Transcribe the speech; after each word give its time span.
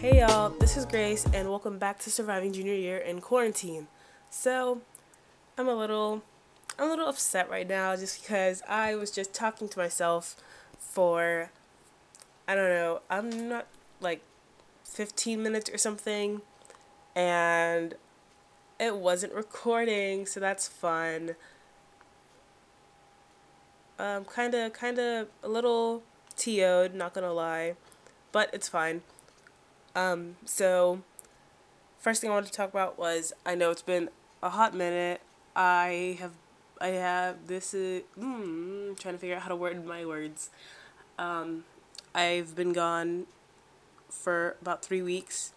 Hey 0.00 0.20
y'all, 0.20 0.50
this 0.50 0.76
is 0.76 0.86
Grace, 0.86 1.26
and 1.34 1.50
welcome 1.50 1.76
back 1.76 1.98
to 1.98 2.10
Surviving 2.10 2.52
Junior 2.52 2.72
Year 2.72 2.98
in 2.98 3.20
Quarantine. 3.20 3.88
So, 4.30 4.80
I'm 5.58 5.66
a 5.66 5.74
little, 5.74 6.22
I'm 6.78 6.86
a 6.86 6.90
little 6.90 7.08
upset 7.08 7.50
right 7.50 7.68
now 7.68 7.96
just 7.96 8.22
because 8.22 8.62
I 8.68 8.94
was 8.94 9.10
just 9.10 9.34
talking 9.34 9.68
to 9.68 9.76
myself 9.76 10.36
for, 10.78 11.50
I 12.46 12.54
don't 12.54 12.68
know, 12.68 13.00
I'm 13.10 13.48
not 13.48 13.66
like 14.00 14.22
15 14.84 15.42
minutes 15.42 15.68
or 15.68 15.78
something, 15.78 16.42
and 17.16 17.96
it 18.78 18.98
wasn't 18.98 19.32
recording, 19.32 20.26
so 20.26 20.38
that's 20.38 20.68
fun. 20.68 21.34
Um, 23.98 24.26
kind 24.26 24.54
of, 24.54 24.72
kind 24.72 25.00
of 25.00 25.26
a 25.42 25.48
little 25.48 26.04
TO'd, 26.36 26.94
not 26.94 27.14
gonna 27.14 27.32
lie, 27.32 27.74
but 28.30 28.48
it's 28.52 28.68
fine. 28.68 29.02
Um, 29.98 30.36
so, 30.44 31.02
first 31.98 32.20
thing 32.20 32.30
I 32.30 32.32
wanted 32.32 32.46
to 32.46 32.52
talk 32.52 32.70
about 32.70 32.96
was 32.96 33.32
I 33.44 33.56
know 33.56 33.72
it's 33.72 33.82
been 33.82 34.10
a 34.44 34.50
hot 34.50 34.72
minute. 34.72 35.20
I 35.56 36.16
have, 36.20 36.30
I 36.80 36.88
have, 36.88 37.48
this 37.48 37.74
is, 37.74 38.04
hmm, 38.14 38.92
trying 38.94 39.14
to 39.14 39.18
figure 39.18 39.34
out 39.34 39.42
how 39.42 39.48
to 39.48 39.56
word 39.56 39.84
my 39.84 40.06
words. 40.06 40.50
Um, 41.18 41.64
I've 42.14 42.54
been 42.54 42.72
gone 42.72 43.26
for 44.08 44.54
about 44.62 44.84
three 44.84 45.02
weeks 45.02 45.52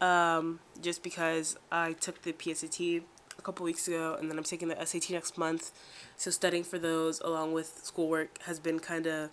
um, 0.00 0.58
just 0.82 1.04
because 1.04 1.56
I 1.70 1.92
took 1.92 2.22
the 2.22 2.32
PSAT 2.32 3.02
a 3.38 3.42
couple 3.42 3.64
weeks 3.64 3.86
ago 3.86 4.16
and 4.18 4.28
then 4.28 4.36
I'm 4.36 4.42
taking 4.42 4.66
the 4.66 4.84
SAT 4.84 5.10
next 5.10 5.38
month. 5.38 5.70
So 6.16 6.32
studying 6.32 6.64
for 6.64 6.80
those 6.80 7.20
along 7.20 7.52
with 7.52 7.78
schoolwork 7.84 8.42
has 8.42 8.58
been 8.58 8.80
kind 8.80 9.06
of 9.06 9.30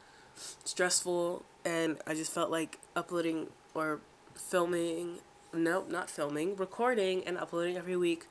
stressful 0.63 1.43
and 1.65 1.97
I 2.05 2.13
just 2.13 2.31
felt 2.31 2.51
like 2.51 2.77
uploading 2.95 3.47
or 3.73 3.99
filming, 4.37 5.19
nope, 5.53 5.89
not 5.89 6.09
filming, 6.09 6.55
recording 6.55 7.23
and 7.25 7.37
uploading 7.37 7.77
every 7.77 7.97
week 7.97 8.25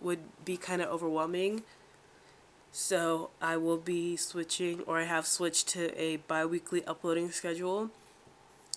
would 0.00 0.20
be 0.44 0.56
kind 0.56 0.82
of 0.82 0.88
overwhelming. 0.88 1.62
So 2.72 3.30
I 3.40 3.56
will 3.56 3.78
be 3.78 4.16
switching, 4.16 4.82
or 4.82 4.98
I 4.98 5.04
have 5.04 5.26
switched 5.26 5.68
to 5.70 6.00
a 6.00 6.16
bi 6.18 6.44
weekly 6.46 6.84
uploading 6.84 7.30
schedule. 7.32 7.90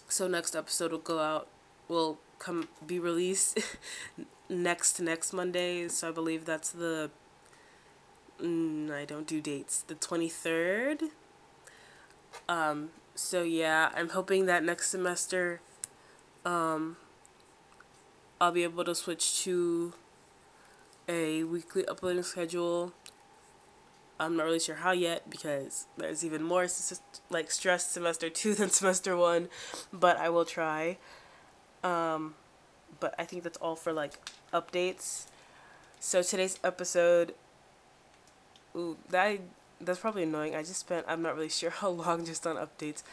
So 0.08 0.28
next 0.28 0.56
episode 0.56 0.91
will 0.91 1.00
go 1.00 1.19
out, 1.19 1.47
will 1.88 2.17
come 2.39 2.69
be 2.86 3.00
released 3.00 3.59
next 4.50 5.00
next 5.00 5.31
Monday. 5.31 5.88
So 5.88 6.09
I 6.09 6.11
believe 6.11 6.45
that's 6.45 6.72
the. 6.72 7.11
Mm, 8.41 8.91
I 8.91 9.06
don't 9.06 9.28
do 9.28 9.39
dates. 9.39 9.81
The 9.81 9.95
twenty 9.95 10.30
third. 10.30 11.03
Um. 12.50 12.89
So 13.14 13.44
yeah, 13.44 13.91
I'm 13.95 14.09
hoping 14.09 14.47
that 14.47 14.64
next 14.64 14.89
semester 14.89 15.61
um, 16.45 16.97
I'll 18.39 18.52
be 18.52 18.63
able 18.63 18.83
to 18.86 18.95
switch 18.95 19.44
to 19.44 19.94
a 21.08 21.44
weekly 21.44 21.85
uploading 21.88 22.23
schedule. 22.23 22.94
I'm 24.19 24.38
not 24.38 24.45
really 24.45 24.59
sure 24.59 24.75
how 24.75 24.91
yet 24.91 25.30
because 25.30 25.88
there's 25.97 26.23
even 26.23 26.44
more 26.44 26.67
like 27.30 27.52
stress 27.52 27.89
semester 27.89 28.30
two 28.30 28.53
than 28.59 28.69
semester 28.69 29.17
one, 29.17 29.50
but 29.91 30.17
I 30.17 30.30
will 30.30 30.45
try. 30.45 30.97
Um, 31.83 32.35
but 33.00 33.16
I 33.17 33.25
think 33.25 33.44
that's 33.44 33.57
all 33.57 33.75
for 33.75 33.91
like 33.91 34.13
updates. 34.53 35.25
So 36.00 36.22
today's 36.22 36.59
episode, 36.63 37.33
ooh, 38.75 38.97
that 39.09 39.39
that's 39.81 40.00
probably 40.00 40.23
annoying. 40.23 40.55
I 40.55 40.61
just 40.61 40.81
spent 40.81 41.05
I'm 41.07 41.22
not 41.22 41.35
really 41.35 41.50
sure 41.61 41.69
how 41.69 41.89
long 41.89 42.25
just 42.25 42.45
on 42.45 42.55
updates, 42.55 43.03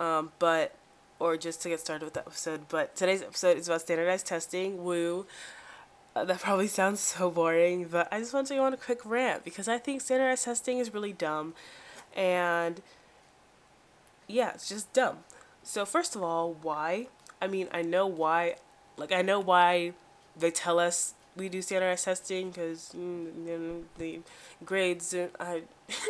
um, 0.00 0.32
but 0.38 0.74
or 1.20 1.36
just 1.36 1.62
to 1.62 1.68
get 1.68 1.78
started 1.78 2.04
with 2.04 2.14
the 2.14 2.20
episode. 2.20 2.62
But 2.68 2.96
today's 2.96 3.22
episode 3.22 3.58
is 3.58 3.68
about 3.68 3.82
standardized 3.82 4.26
testing. 4.26 4.82
Woo. 4.82 5.26
Uh, 6.16 6.24
that 6.24 6.40
probably 6.40 6.66
sounds 6.66 6.98
so 6.98 7.30
boring, 7.30 7.86
but 7.88 8.08
I 8.10 8.18
just 8.18 8.34
want 8.34 8.48
to 8.48 8.54
go 8.54 8.64
on 8.64 8.72
a 8.72 8.76
quick 8.76 9.00
rant 9.04 9.44
because 9.44 9.68
I 9.68 9.78
think 9.78 10.00
standardized 10.00 10.44
testing 10.44 10.78
is 10.78 10.92
really 10.92 11.12
dumb. 11.12 11.54
And 12.16 12.82
yeah, 14.26 14.50
it's 14.54 14.68
just 14.68 14.92
dumb. 14.92 15.18
So, 15.62 15.84
first 15.84 16.16
of 16.16 16.22
all, 16.22 16.56
why? 16.62 17.06
I 17.40 17.46
mean, 17.46 17.68
I 17.70 17.82
know 17.82 18.06
why, 18.06 18.56
like, 18.96 19.12
I 19.12 19.22
know 19.22 19.38
why 19.38 19.92
they 20.36 20.50
tell 20.50 20.80
us 20.80 21.14
we 21.36 21.48
do 21.48 21.62
standardized 21.62 22.06
testing 22.06 22.50
because 22.50 22.92
mm, 22.96 23.82
the 23.98 24.20
grades, 24.64 25.14
I. 25.38 25.62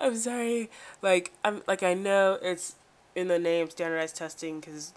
I'm 0.00 0.16
sorry. 0.16 0.70
Like 1.02 1.32
I'm 1.44 1.62
like 1.66 1.82
I 1.82 1.94
know 1.94 2.38
it's 2.40 2.76
in 3.18 3.26
the 3.28 3.38
name 3.38 3.68
standardized 3.68 4.16
testing 4.16 4.60
because 4.60 4.92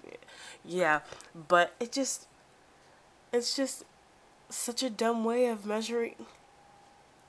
yeah. 0.63 0.99
But 1.47 1.73
it 1.79 1.91
just 1.91 2.27
it's 3.33 3.55
just 3.55 3.83
such 4.49 4.83
a 4.83 4.89
dumb 4.89 5.23
way 5.23 5.47
of 5.47 5.65
measuring 5.65 6.15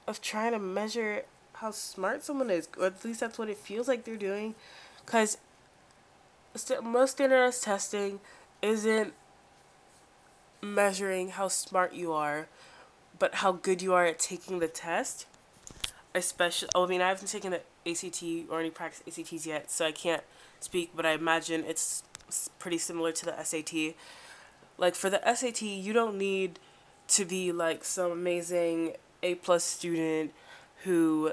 of 0.06 0.20
trying 0.20 0.52
to 0.52 0.58
measure 0.58 1.22
how 1.54 1.70
smart 1.70 2.24
someone 2.24 2.50
is 2.50 2.68
or 2.78 2.86
at 2.86 3.04
least 3.04 3.20
that's 3.20 3.38
what 3.38 3.48
it 3.48 3.56
feels 3.56 3.88
like 3.88 4.04
they're 4.04 4.16
doing. 4.16 4.54
Because 5.04 5.38
st- 6.54 6.84
most 6.84 7.12
standardized 7.12 7.64
testing 7.64 8.20
isn't 8.60 9.14
measuring 10.60 11.30
how 11.30 11.48
smart 11.48 11.94
you 11.94 12.12
are 12.12 12.48
but 13.18 13.36
how 13.36 13.52
good 13.52 13.80
you 13.80 13.94
are 13.94 14.04
at 14.04 14.18
taking 14.18 14.58
the 14.58 14.68
test. 14.68 15.26
Especially 16.14 16.68
i 16.74 16.86
mean 16.86 17.00
i 17.00 17.08
haven't 17.08 17.28
taken 17.28 17.52
the 17.52 17.60
ACT 17.90 18.22
or 18.50 18.60
any 18.60 18.68
practice 18.68 19.02
ACTs 19.06 19.46
yet 19.46 19.70
so 19.70 19.86
i 19.86 19.92
can't 19.92 20.22
speak, 20.62 20.92
but 20.94 21.04
I 21.04 21.12
imagine 21.12 21.64
it's 21.66 22.02
pretty 22.58 22.78
similar 22.78 23.12
to 23.12 23.26
the 23.26 23.42
SAT. 23.42 23.94
Like 24.78 24.94
for 24.94 25.10
the 25.10 25.20
SAT, 25.34 25.62
you 25.62 25.92
don't 25.92 26.16
need 26.16 26.58
to 27.08 27.24
be 27.24 27.52
like 27.52 27.84
some 27.84 28.10
amazing 28.12 28.94
A 29.22 29.34
plus 29.36 29.64
student 29.64 30.32
who 30.84 31.32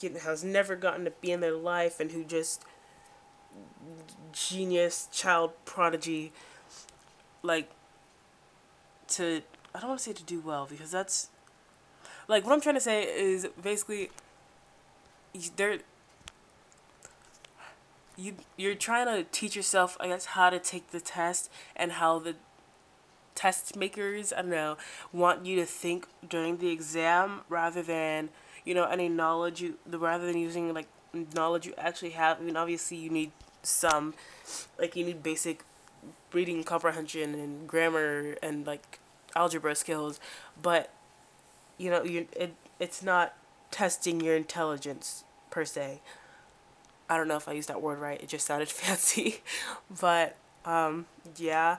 you 0.00 0.10
know, 0.10 0.20
has 0.20 0.44
never 0.44 0.76
gotten 0.76 1.04
to 1.04 1.10
be 1.10 1.32
in 1.32 1.40
their 1.40 1.54
life 1.54 2.00
and 2.00 2.12
who 2.12 2.24
just 2.24 2.62
genius 4.32 5.08
child 5.10 5.52
prodigy 5.64 6.32
like 7.42 7.70
to 9.06 9.42
I 9.74 9.80
don't 9.80 9.88
want 9.88 10.00
to 10.00 10.04
say 10.04 10.12
to 10.12 10.22
do 10.22 10.40
well 10.40 10.66
because 10.68 10.90
that's 10.90 11.28
like 12.26 12.44
what 12.44 12.52
I'm 12.52 12.60
trying 12.60 12.74
to 12.74 12.80
say 12.80 13.04
is 13.04 13.48
basically 13.60 14.10
there 15.56 15.78
you 18.18 18.34
you're 18.56 18.74
trying 18.74 19.06
to 19.06 19.24
teach 19.30 19.54
yourself 19.56 19.96
I 20.00 20.08
guess 20.08 20.26
how 20.26 20.50
to 20.50 20.58
take 20.58 20.90
the 20.90 21.00
test 21.00 21.50
and 21.76 21.92
how 21.92 22.18
the 22.18 22.34
test 23.34 23.76
makers 23.76 24.32
I 24.32 24.42
don't 24.42 24.50
know 24.50 24.76
want 25.12 25.46
you 25.46 25.56
to 25.56 25.64
think 25.64 26.08
during 26.28 26.58
the 26.58 26.68
exam 26.68 27.42
rather 27.48 27.82
than 27.82 28.30
you 28.64 28.74
know 28.74 28.84
any 28.84 29.08
knowledge 29.08 29.62
you 29.62 29.78
the 29.86 29.98
rather 29.98 30.26
than 30.26 30.36
using 30.36 30.74
like 30.74 30.88
knowledge 31.34 31.66
you 31.66 31.74
actually 31.78 32.10
have. 32.10 32.38
I 32.40 32.42
mean 32.42 32.56
obviously 32.56 32.96
you 32.96 33.10
need 33.10 33.30
some 33.62 34.14
like 34.78 34.96
you 34.96 35.04
need 35.04 35.22
basic 35.22 35.62
reading 36.32 36.64
comprehension 36.64 37.34
and 37.34 37.68
grammar 37.68 38.36
and 38.42 38.66
like 38.66 38.98
algebra 39.36 39.74
skills 39.74 40.18
but 40.60 40.90
you 41.76 41.90
know 41.90 42.02
you 42.02 42.26
it 42.32 42.54
it's 42.80 43.02
not 43.02 43.34
testing 43.70 44.20
your 44.20 44.34
intelligence 44.34 45.24
per 45.50 45.64
se 45.64 46.00
I 47.08 47.16
don't 47.16 47.28
know 47.28 47.36
if 47.36 47.48
I 47.48 47.52
used 47.52 47.68
that 47.68 47.80
word 47.80 47.98
right. 47.98 48.20
It 48.20 48.28
just 48.28 48.46
sounded 48.46 48.68
fancy. 48.68 49.40
but 50.00 50.36
um, 50.64 51.06
yeah, 51.36 51.78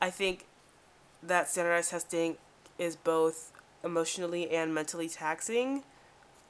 I 0.00 0.10
think 0.10 0.46
that 1.22 1.48
standardized 1.48 1.90
testing 1.90 2.36
is 2.78 2.96
both 2.96 3.52
emotionally 3.84 4.50
and 4.50 4.74
mentally 4.74 5.08
taxing 5.08 5.82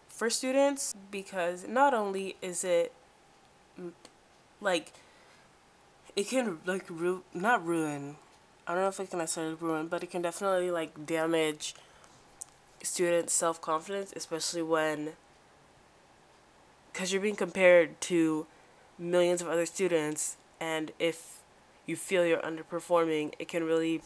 for 0.08 0.30
students 0.30 0.94
because 1.10 1.66
not 1.68 1.94
only 1.94 2.36
is 2.42 2.64
it 2.64 2.92
like 4.60 4.92
it 6.16 6.28
can 6.28 6.58
like 6.66 6.84
ru- 6.88 7.22
not 7.34 7.64
ruin 7.64 8.16
I 8.68 8.74
don't 8.74 8.82
know 8.82 8.88
if 8.88 9.00
it 9.00 9.08
can 9.08 9.18
necessarily 9.20 9.54
ruin, 9.54 9.86
but 9.86 10.02
it 10.02 10.10
can 10.10 10.20
definitely 10.20 10.70
like 10.70 11.06
damage 11.06 11.74
students' 12.82 13.32
self 13.32 13.62
confidence, 13.62 14.12
especially 14.14 14.60
when 14.60 15.12
because 16.98 17.12
you're 17.12 17.22
being 17.22 17.36
compared 17.36 18.00
to 18.00 18.44
millions 18.98 19.40
of 19.40 19.46
other 19.46 19.64
students 19.64 20.36
and 20.58 20.90
if 20.98 21.38
you 21.86 21.94
feel 21.94 22.26
you're 22.26 22.40
underperforming 22.40 23.32
it 23.38 23.46
can 23.46 23.62
really 23.62 24.02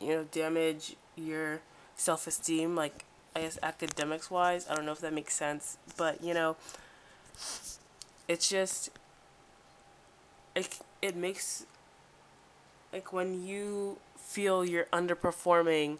you 0.00 0.08
know 0.08 0.24
damage 0.32 0.96
your 1.14 1.60
self-esteem 1.94 2.74
like 2.74 3.04
i 3.36 3.40
guess 3.42 3.58
academics 3.62 4.30
wise 4.30 4.66
i 4.70 4.74
don't 4.74 4.86
know 4.86 4.92
if 4.92 5.00
that 5.00 5.12
makes 5.12 5.34
sense 5.34 5.76
but 5.98 6.24
you 6.24 6.32
know 6.32 6.56
it's 8.26 8.48
just 8.48 8.88
it, 10.56 10.78
it 11.02 11.14
makes 11.14 11.66
like 12.94 13.12
when 13.12 13.46
you 13.46 13.98
feel 14.16 14.64
you're 14.64 14.86
underperforming 14.86 15.98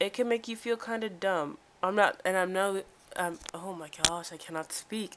it 0.00 0.14
can 0.14 0.26
make 0.26 0.48
you 0.48 0.56
feel 0.56 0.76
kind 0.76 1.04
of 1.04 1.20
dumb. 1.20 1.58
I'm 1.82 1.94
not 1.94 2.22
and 2.24 2.38
i'm 2.38 2.54
no 2.54 2.82
um 3.16 3.38
oh 3.52 3.74
my 3.74 3.90
gosh 4.08 4.32
i 4.32 4.38
cannot 4.38 4.72
speak 4.72 5.12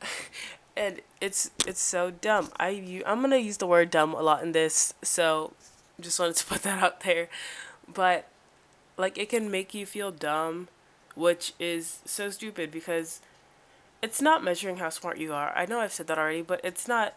and 0.76 1.00
it's 1.20 1.50
it's 1.66 1.80
so 1.80 2.10
dumb. 2.10 2.50
I 2.58 2.70
you, 2.70 3.02
I'm 3.06 3.20
gonna 3.20 3.36
use 3.36 3.58
the 3.58 3.66
word 3.66 3.90
dumb 3.90 4.14
a 4.14 4.22
lot 4.22 4.42
in 4.42 4.52
this, 4.52 4.94
so 5.02 5.52
just 6.00 6.18
wanted 6.18 6.36
to 6.36 6.46
put 6.52 6.62
that 6.62 6.82
out 6.82 7.00
there. 7.00 7.28
But 7.92 8.26
like 8.96 9.18
it 9.18 9.28
can 9.28 9.50
make 9.50 9.74
you 9.74 9.86
feel 9.86 10.10
dumb, 10.10 10.68
which 11.14 11.54
is 11.58 12.00
so 12.04 12.30
stupid 12.30 12.70
because 12.70 13.20
it's 14.02 14.22
not 14.22 14.42
measuring 14.42 14.78
how 14.78 14.88
smart 14.88 15.18
you 15.18 15.32
are. 15.32 15.52
I 15.56 15.66
know 15.66 15.80
I've 15.80 15.92
said 15.92 16.06
that 16.06 16.18
already, 16.18 16.42
but 16.42 16.60
it's 16.64 16.88
not 16.88 17.14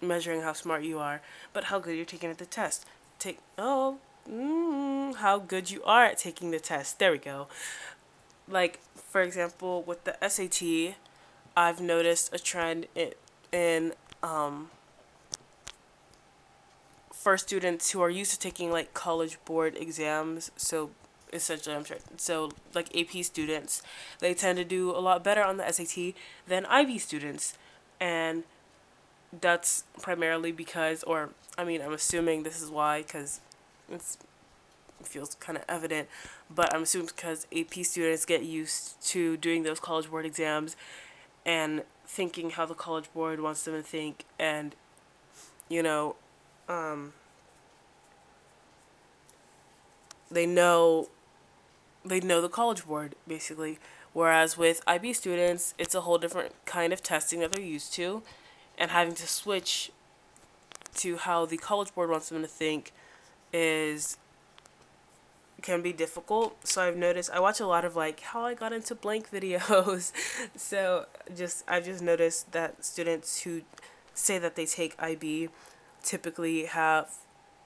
measuring 0.00 0.42
how 0.42 0.52
smart 0.52 0.82
you 0.82 0.98
are, 0.98 1.22
but 1.52 1.64
how 1.64 1.78
good 1.78 1.96
you're 1.96 2.04
taking 2.04 2.30
at 2.30 2.38
the 2.38 2.46
test. 2.46 2.84
Take 3.18 3.38
oh, 3.56 3.98
mm, 4.30 5.16
how 5.16 5.38
good 5.38 5.70
you 5.70 5.82
are 5.84 6.04
at 6.04 6.18
taking 6.18 6.50
the 6.50 6.60
test. 6.60 6.98
There 6.98 7.12
we 7.12 7.18
go. 7.18 7.48
Like 8.48 8.80
for 8.94 9.22
example, 9.22 9.82
with 9.82 10.04
the 10.04 10.16
SAT, 10.28 10.96
I've 11.56 11.80
noticed 11.80 12.34
a 12.34 12.38
trend 12.38 12.86
in, 12.94 13.12
in 13.50 13.92
um, 14.22 14.70
for 17.12 17.38
students 17.38 17.90
who 17.90 18.02
are 18.02 18.10
used 18.10 18.30
to 18.32 18.38
taking 18.38 18.70
like 18.70 18.92
college 18.92 19.38
board 19.44 19.76
exams. 19.76 20.50
So 20.56 20.90
essentially, 21.32 21.74
I'm 21.74 21.84
sure. 21.84 21.96
So 22.18 22.50
like 22.74 22.94
AP 22.96 23.24
students, 23.24 23.82
they 24.20 24.34
tend 24.34 24.58
to 24.58 24.64
do 24.64 24.90
a 24.90 25.00
lot 25.00 25.24
better 25.24 25.42
on 25.42 25.56
the 25.56 25.70
SAT 25.72 26.14
than 26.46 26.66
IB 26.66 26.98
students, 26.98 27.56
and 27.98 28.44
that's 29.40 29.84
primarily 30.00 30.52
because, 30.52 31.02
or 31.04 31.30
I 31.56 31.64
mean, 31.64 31.80
I'm 31.80 31.92
assuming 31.92 32.42
this 32.42 32.60
is 32.60 32.70
why, 32.70 33.02
because 33.02 33.40
it's 33.90 34.18
it 35.00 35.06
feels 35.06 35.34
kind 35.34 35.58
of 35.58 35.64
evident, 35.68 36.08
but 36.48 36.72
I'm 36.74 36.82
assuming 36.82 37.08
because 37.08 37.46
AP 37.54 37.84
students 37.84 38.24
get 38.24 38.44
used 38.44 39.02
to 39.08 39.36
doing 39.36 39.62
those 39.62 39.80
college 39.80 40.10
board 40.10 40.24
exams 40.24 40.76
and 41.46 41.84
thinking 42.04 42.50
how 42.50 42.66
the 42.66 42.74
college 42.74 43.10
board 43.14 43.40
wants 43.40 43.62
them 43.62 43.74
to 43.74 43.82
think 43.82 44.24
and 44.38 44.74
you 45.68 45.82
know 45.82 46.16
um, 46.68 47.12
they 50.30 50.44
know 50.44 51.08
they 52.04 52.20
know 52.20 52.40
the 52.40 52.48
college 52.48 52.86
board 52.86 53.14
basically. 53.26 53.78
Whereas 54.12 54.56
with 54.56 54.82
IB 54.86 55.12
students 55.12 55.74
it's 55.78 55.94
a 55.94 56.02
whole 56.02 56.18
different 56.18 56.52
kind 56.64 56.92
of 56.92 57.02
testing 57.02 57.40
that 57.40 57.52
they're 57.52 57.62
used 57.62 57.92
to 57.94 58.22
and 58.78 58.90
having 58.90 59.14
to 59.14 59.26
switch 59.26 59.92
to 60.96 61.16
how 61.18 61.46
the 61.46 61.56
college 61.56 61.94
board 61.94 62.10
wants 62.10 62.30
them 62.30 62.42
to 62.42 62.48
think 62.48 62.92
is 63.52 64.16
can 65.66 65.82
be 65.82 65.92
difficult. 65.92 66.56
So 66.64 66.80
I've 66.80 66.96
noticed 66.96 67.28
I 67.32 67.40
watch 67.40 67.58
a 67.58 67.66
lot 67.66 67.84
of 67.84 67.96
like 67.96 68.20
how 68.20 68.42
I 68.42 68.54
got 68.54 68.72
into 68.72 68.94
blank 68.94 69.30
videos. 69.32 70.12
so 70.56 71.06
just 71.36 71.64
I've 71.66 71.84
just 71.84 72.02
noticed 72.02 72.52
that 72.52 72.84
students 72.84 73.42
who 73.42 73.62
say 74.14 74.38
that 74.38 74.54
they 74.54 74.64
take 74.64 74.94
IB 75.00 75.48
typically 76.04 76.66
have 76.66 77.10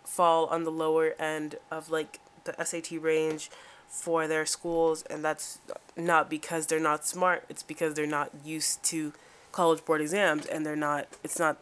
fall 0.03 0.47
on 0.47 0.65
the 0.65 0.71
lower 0.71 1.15
end 1.19 1.57
of 1.71 1.91
like 1.91 2.21
the 2.45 2.55
SAT 2.65 2.93
range 3.03 3.51
for 3.87 4.27
their 4.27 4.47
schools 4.47 5.03
and 5.11 5.23
that's 5.23 5.59
not 5.95 6.31
because 6.31 6.67
they're 6.67 6.81
not 6.81 7.07
smart, 7.07 7.45
it's 7.51 7.63
because 7.63 7.93
they're 7.95 8.07
not 8.07 8.31
used 8.43 8.83
to 8.85 9.13
college 9.53 9.85
board 9.85 10.01
exams 10.01 10.47
and 10.47 10.65
they're 10.65 10.75
not 10.75 11.07
it's 11.23 11.39
not 11.39 11.59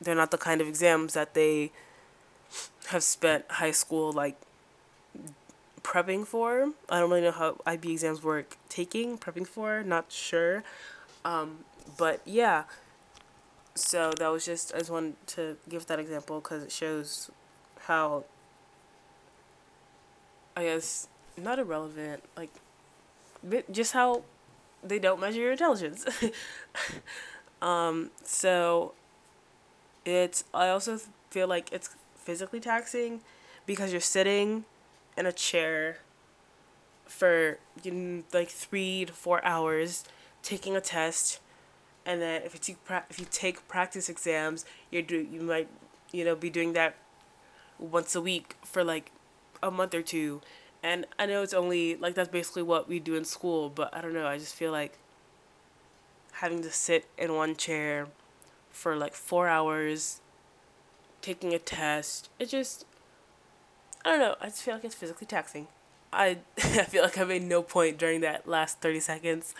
they're 0.00 0.14
not 0.14 0.30
the 0.30 0.38
kind 0.38 0.60
of 0.60 0.68
exams 0.68 1.14
that 1.14 1.34
they 1.34 1.72
have 2.90 3.02
spent 3.02 3.44
high 3.50 3.72
school 3.72 4.12
like 4.12 4.36
prepping 5.82 6.26
for. 6.26 6.72
I 6.88 7.00
don't 7.00 7.10
really 7.10 7.22
know 7.22 7.30
how 7.30 7.56
IB 7.66 7.92
exams 7.92 8.22
work 8.22 8.56
taking, 8.68 9.18
prepping 9.18 9.46
for, 9.46 9.82
not 9.82 10.10
sure. 10.12 10.62
Um, 11.24 11.64
but 11.96 12.20
yeah. 12.24 12.64
So 13.74 14.12
that 14.18 14.28
was 14.28 14.44
just, 14.44 14.74
I 14.74 14.78
just 14.78 14.90
wanted 14.90 15.14
to 15.28 15.56
give 15.68 15.86
that 15.86 15.98
example 15.98 16.40
because 16.40 16.62
it 16.62 16.72
shows 16.72 17.30
how, 17.82 18.24
I 20.56 20.64
guess, 20.64 21.08
not 21.36 21.58
irrelevant, 21.58 22.22
like, 22.36 22.50
just 23.70 23.92
how 23.92 24.22
they 24.82 24.98
don't 24.98 25.20
measure 25.20 25.40
your 25.40 25.52
intelligence. 25.52 26.04
um, 27.62 28.10
so 28.22 28.92
it's, 30.04 30.44
I 30.52 30.68
also 30.68 30.98
feel 31.30 31.48
like 31.48 31.72
it's 31.72 31.90
physically 32.16 32.60
taxing 32.60 33.20
because 33.66 33.92
you're 33.92 34.00
sitting 34.00 34.64
in 35.16 35.26
a 35.26 35.32
chair 35.32 35.98
for 37.06 37.58
you 37.82 37.90
know, 37.90 38.22
like 38.32 38.48
three 38.48 39.04
to 39.04 39.12
four 39.12 39.44
hours 39.44 40.04
taking 40.42 40.76
a 40.76 40.80
test. 40.80 41.40
And 42.06 42.22
then 42.22 42.42
if 42.42 42.54
you 42.54 42.60
take 42.60 42.84
pra- 42.84 43.04
if 43.10 43.18
you 43.18 43.26
take 43.30 43.68
practice 43.68 44.08
exams 44.08 44.64
you're 44.90 45.02
do 45.02 45.16
you 45.16 45.42
might 45.42 45.68
you 46.12 46.24
know 46.24 46.34
be 46.34 46.50
doing 46.50 46.72
that 46.72 46.96
once 47.78 48.14
a 48.14 48.20
week 48.20 48.56
for 48.64 48.82
like 48.82 49.12
a 49.62 49.70
month 49.70 49.94
or 49.94 50.02
two. 50.02 50.40
And 50.82 51.06
I 51.18 51.26
know 51.26 51.42
it's 51.42 51.52
only 51.52 51.96
like 51.96 52.14
that's 52.14 52.30
basically 52.30 52.62
what 52.62 52.88
we 52.88 53.00
do 53.00 53.14
in 53.16 53.24
school 53.24 53.68
but 53.68 53.94
I 53.94 54.00
don't 54.00 54.14
know 54.14 54.26
I 54.26 54.38
just 54.38 54.54
feel 54.54 54.72
like 54.72 54.98
having 56.34 56.62
to 56.62 56.70
sit 56.70 57.06
in 57.18 57.34
one 57.34 57.54
chair 57.54 58.06
for 58.70 58.96
like 58.96 59.14
4 59.14 59.48
hours 59.48 60.20
taking 61.20 61.52
a 61.52 61.58
test 61.58 62.30
it 62.38 62.48
just 62.48 62.86
I 64.04 64.10
don't 64.10 64.20
know. 64.20 64.36
I 64.40 64.46
just 64.46 64.62
feel 64.62 64.74
like 64.74 64.84
it's 64.84 64.94
physically 64.94 65.26
taxing. 65.26 65.68
I 66.12 66.38
I 66.58 66.84
feel 66.84 67.02
like 67.02 67.18
I 67.18 67.24
made 67.24 67.42
no 67.42 67.62
point 67.62 67.98
during 67.98 68.20
that 68.22 68.48
last 68.48 68.80
30 68.80 69.00
seconds. 69.00 69.54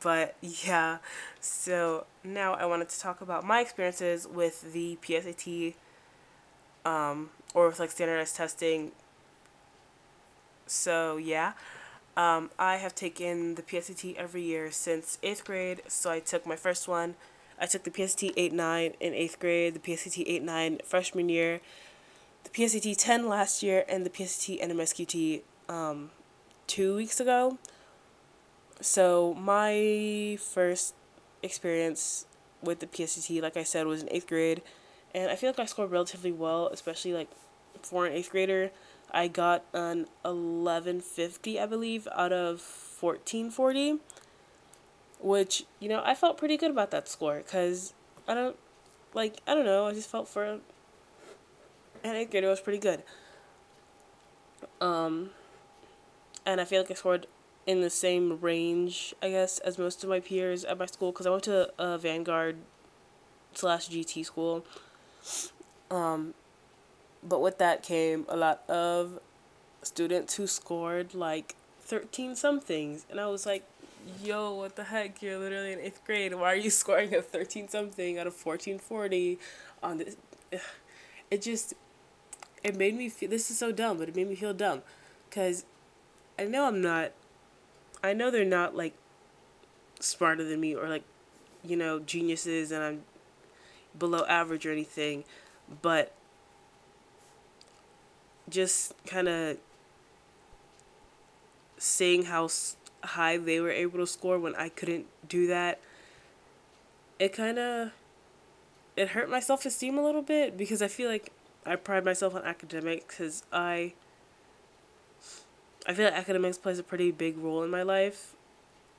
But 0.00 0.36
yeah, 0.40 0.98
so 1.40 2.06
now 2.22 2.54
I 2.54 2.64
wanted 2.66 2.88
to 2.90 3.00
talk 3.00 3.20
about 3.20 3.44
my 3.44 3.60
experiences 3.60 4.26
with 4.28 4.72
the 4.72 4.98
PSAT 5.02 5.74
um, 6.84 7.30
or 7.54 7.68
with 7.68 7.80
like 7.80 7.90
standardized 7.90 8.36
testing. 8.36 8.92
So 10.66 11.16
yeah, 11.16 11.54
um, 12.16 12.50
I 12.58 12.76
have 12.76 12.94
taken 12.94 13.56
the 13.56 13.62
PSAT 13.62 14.14
every 14.16 14.42
year 14.42 14.70
since 14.70 15.18
8th 15.22 15.44
grade. 15.44 15.82
So 15.88 16.10
I 16.10 16.20
took 16.20 16.46
my 16.46 16.56
first 16.56 16.86
one. 16.86 17.16
I 17.58 17.66
took 17.66 17.82
the 17.82 17.90
PSAT 17.90 18.32
8 18.36 18.52
9 18.52 18.94
in 19.00 19.12
8th 19.12 19.38
grade, 19.38 19.74
the 19.74 19.80
PSAT 19.80 20.24
8 20.26 20.42
9 20.42 20.78
freshman 20.84 21.28
year, 21.28 21.60
the 22.44 22.50
PSAT 22.50 22.96
10 22.96 23.28
last 23.28 23.62
year 23.62 23.84
and 23.88 24.04
the 24.04 24.10
PSAT 24.10 24.60
NMSQT 24.62 25.42
um, 25.68 26.10
two 26.66 26.96
weeks 26.96 27.20
ago. 27.20 27.58
So 28.80 29.34
my 29.34 30.38
first 30.40 30.94
experience 31.42 32.26
with 32.62 32.80
the 32.80 32.86
PSAT, 32.86 33.42
like 33.42 33.56
I 33.56 33.62
said, 33.62 33.86
was 33.86 34.02
in 34.02 34.08
eighth 34.10 34.26
grade, 34.26 34.62
and 35.14 35.30
I 35.30 35.36
feel 35.36 35.50
like 35.50 35.58
I 35.58 35.64
scored 35.66 35.90
relatively 35.90 36.32
well, 36.32 36.68
especially 36.68 37.12
like 37.12 37.28
for 37.82 38.06
an 38.06 38.12
eighth 38.12 38.30
grader. 38.30 38.70
I 39.10 39.28
got 39.28 39.64
an 39.72 40.06
eleven 40.24 41.00
fifty, 41.00 41.58
I 41.58 41.66
believe, 41.66 42.06
out 42.12 42.32
of 42.32 42.60
fourteen 42.60 43.50
forty, 43.50 43.98
which 45.20 45.64
you 45.78 45.88
know 45.88 46.02
I 46.04 46.14
felt 46.14 46.38
pretty 46.38 46.56
good 46.56 46.70
about 46.70 46.90
that 46.92 47.08
score 47.08 47.38
because 47.38 47.92
I 48.28 48.34
don't 48.34 48.56
like 49.14 49.40
I 49.46 49.54
don't 49.54 49.64
know 49.64 49.86
I 49.86 49.92
just 49.92 50.10
felt 50.10 50.28
for 50.28 50.60
and 52.04 52.16
eighth 52.16 52.30
grade 52.30 52.44
it 52.44 52.48
was 52.48 52.60
pretty 52.60 52.78
good. 52.78 53.02
Um, 54.80 55.30
and 56.46 56.60
I 56.60 56.64
feel 56.64 56.80
like 56.80 56.90
I 56.90 56.94
scored 56.94 57.26
in 57.66 57.80
the 57.80 57.90
same 57.90 58.40
range, 58.40 59.14
I 59.22 59.30
guess, 59.30 59.58
as 59.58 59.78
most 59.78 60.02
of 60.02 60.10
my 60.10 60.20
peers 60.20 60.64
at 60.64 60.78
my 60.78 60.86
school 60.86 61.12
because 61.12 61.26
I 61.26 61.30
went 61.30 61.44
to 61.44 61.70
a 61.78 61.98
Vanguard 61.98 62.56
slash 63.54 63.88
GT 63.88 64.24
school. 64.24 64.64
Um, 65.90 66.34
but 67.22 67.40
with 67.40 67.58
that 67.58 67.82
came 67.82 68.24
a 68.28 68.36
lot 68.36 68.68
of 68.68 69.20
students 69.82 70.36
who 70.36 70.46
scored 70.46 71.14
like 71.14 71.54
13 71.82 72.34
somethings. 72.36 73.04
And 73.10 73.20
I 73.20 73.26
was 73.26 73.44
like, 73.44 73.64
yo, 74.22 74.54
what 74.54 74.76
the 74.76 74.84
heck? 74.84 75.20
You're 75.20 75.38
literally 75.38 75.72
in 75.72 75.80
eighth 75.80 76.04
grade. 76.04 76.34
Why 76.34 76.52
are 76.52 76.56
you 76.56 76.70
scoring 76.82 77.14
a 77.14 77.22
13 77.22 77.68
something 77.68 78.18
out 78.18 78.26
of 78.26 78.34
1440 78.34 79.38
on 79.82 79.98
this? 79.98 80.16
It 81.30 81.42
just 81.42 81.74
it 82.62 82.76
made 82.76 82.96
me 82.96 83.08
feel 83.08 83.30
this 83.30 83.50
is 83.50 83.58
so 83.58 83.72
dumb, 83.72 83.98
but 83.98 84.08
it 84.08 84.16
made 84.16 84.28
me 84.28 84.34
feel 84.34 84.54
dumb. 84.54 84.82
Cuz 85.30 85.64
I 86.38 86.44
know 86.44 86.66
I'm 86.66 86.80
not 86.80 87.12
I 88.02 88.12
know 88.12 88.30
they're 88.30 88.44
not 88.44 88.76
like 88.76 88.94
smarter 90.00 90.44
than 90.44 90.60
me 90.60 90.74
or 90.74 90.88
like 90.88 91.04
you 91.62 91.76
know 91.76 91.98
geniuses 91.98 92.72
and 92.72 92.82
I'm 92.82 93.02
below 93.98 94.24
average 94.26 94.66
or 94.66 94.72
anything, 94.72 95.24
but 95.82 96.12
just 98.48 98.94
kind 99.06 99.28
of 99.28 99.58
seeing 101.78 102.24
how 102.24 102.48
high 103.02 103.36
they 103.36 103.60
were 103.60 103.70
able 103.70 103.98
to 103.98 104.06
score 104.06 104.38
when 104.38 104.54
I 104.54 104.68
couldn't 104.68 105.06
do 105.26 105.46
that, 105.46 105.80
it 107.18 107.32
kind 107.32 107.58
of 107.58 107.92
it 108.96 109.10
hurt 109.10 109.30
my 109.30 109.40
self 109.40 109.64
esteem 109.64 109.98
a 109.98 110.02
little 110.02 110.22
bit 110.22 110.56
because 110.56 110.82
I 110.82 110.88
feel 110.88 111.08
like 111.08 111.32
I 111.66 111.76
pride 111.76 112.04
myself 112.04 112.34
on 112.34 112.42
academics 112.44 113.04
because 113.06 113.42
I 113.52 113.92
I 115.86 115.94
feel 115.94 116.04
like 116.04 116.14
academics 116.14 116.58
plays 116.58 116.78
a 116.78 116.82
pretty 116.82 117.10
big 117.10 117.38
role 117.38 117.62
in 117.62 117.70
my 117.70 117.82
life. 117.82 118.34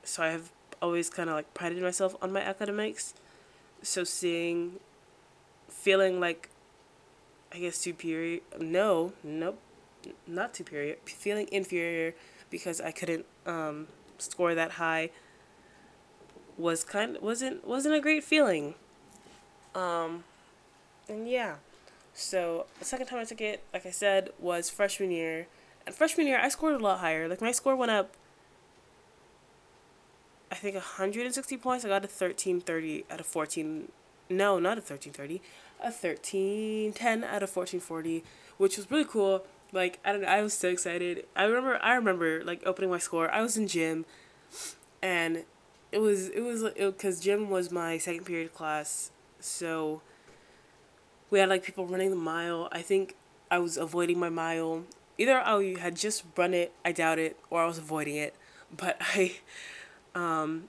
So 0.04 0.22
I 0.22 0.28
have 0.28 0.50
always 0.80 1.08
kind 1.08 1.30
of 1.30 1.36
like 1.36 1.54
prided 1.54 1.80
myself 1.82 2.16
on 2.20 2.32
my 2.32 2.40
academics. 2.40 3.14
so 3.82 4.04
seeing, 4.04 4.78
feeling 5.68 6.20
like, 6.20 6.50
I 7.52 7.58
guess 7.58 7.76
superior. 7.76 8.40
No, 8.60 9.12
nope, 9.22 9.58
not 10.26 10.56
superior. 10.56 10.96
Feeling 11.04 11.48
inferior 11.52 12.14
because 12.50 12.80
I 12.80 12.90
couldn't 12.90 13.26
um, 13.46 13.88
score 14.18 14.54
that 14.54 14.72
high 14.72 15.10
was 16.58 16.84
kind 16.84 17.16
wasn't 17.20 17.66
wasn't 17.66 17.94
a 17.94 18.00
great 18.00 18.24
feeling. 18.24 18.74
Um, 19.74 20.24
and 21.08 21.28
yeah, 21.28 21.56
so 22.14 22.66
the 22.78 22.84
second 22.84 23.06
time 23.06 23.18
I 23.18 23.24
took 23.24 23.40
it, 23.40 23.62
like 23.72 23.86
I 23.86 23.90
said, 23.90 24.30
was 24.38 24.68
freshman 24.68 25.10
year. 25.10 25.46
And 25.86 25.94
freshman 25.94 26.26
year, 26.26 26.38
I 26.38 26.48
scored 26.48 26.74
a 26.74 26.78
lot 26.78 27.00
higher. 27.00 27.28
Like 27.28 27.40
my 27.40 27.52
score 27.52 27.74
went 27.74 27.90
up. 27.90 28.14
I 30.50 30.54
think 30.56 30.74
160 30.74 31.56
points. 31.56 31.84
I 31.84 31.88
got 31.88 32.04
a 32.04 32.08
1330 32.08 33.06
out 33.10 33.20
of 33.20 33.26
14. 33.26 33.88
No, 34.28 34.58
not 34.58 34.78
a 34.78 34.82
1330. 34.82 35.40
A 35.80 35.84
1310 35.86 37.24
out 37.24 37.42
of 37.42 37.56
1440, 37.56 38.22
which 38.58 38.76
was 38.76 38.90
really 38.90 39.04
cool. 39.04 39.44
Like 39.72 39.98
I 40.04 40.12
don't 40.12 40.22
know, 40.22 40.28
I 40.28 40.42
was 40.42 40.52
so 40.52 40.68
excited. 40.68 41.24
I 41.34 41.44
remember 41.44 41.78
I 41.82 41.94
remember 41.94 42.44
like 42.44 42.62
opening 42.66 42.90
my 42.90 42.98
score. 42.98 43.30
I 43.30 43.40
was 43.40 43.56
in 43.56 43.66
gym 43.66 44.04
and 45.02 45.44
it 45.90 45.98
was 45.98 46.28
it 46.28 46.40
was 46.40 46.64
because 46.74 47.20
gym 47.20 47.48
was 47.48 47.70
my 47.70 47.98
second 47.98 48.24
period 48.24 48.54
class, 48.54 49.10
so 49.40 50.02
we 51.32 51.38
had 51.38 51.48
like 51.48 51.64
people 51.64 51.86
running 51.86 52.10
the 52.10 52.16
mile. 52.16 52.68
I 52.70 52.82
think 52.82 53.16
I 53.50 53.58
was 53.58 53.78
avoiding 53.78 54.20
my 54.20 54.28
mile. 54.28 54.84
Either 55.16 55.40
I 55.40 55.76
had 55.80 55.96
just 55.96 56.24
run 56.36 56.52
it, 56.52 56.72
I 56.84 56.92
doubt 56.92 57.18
it, 57.18 57.38
or 57.48 57.62
I 57.62 57.66
was 57.66 57.78
avoiding 57.78 58.16
it. 58.16 58.36
But 58.74 58.96
I, 59.00 59.32
um, 60.14 60.68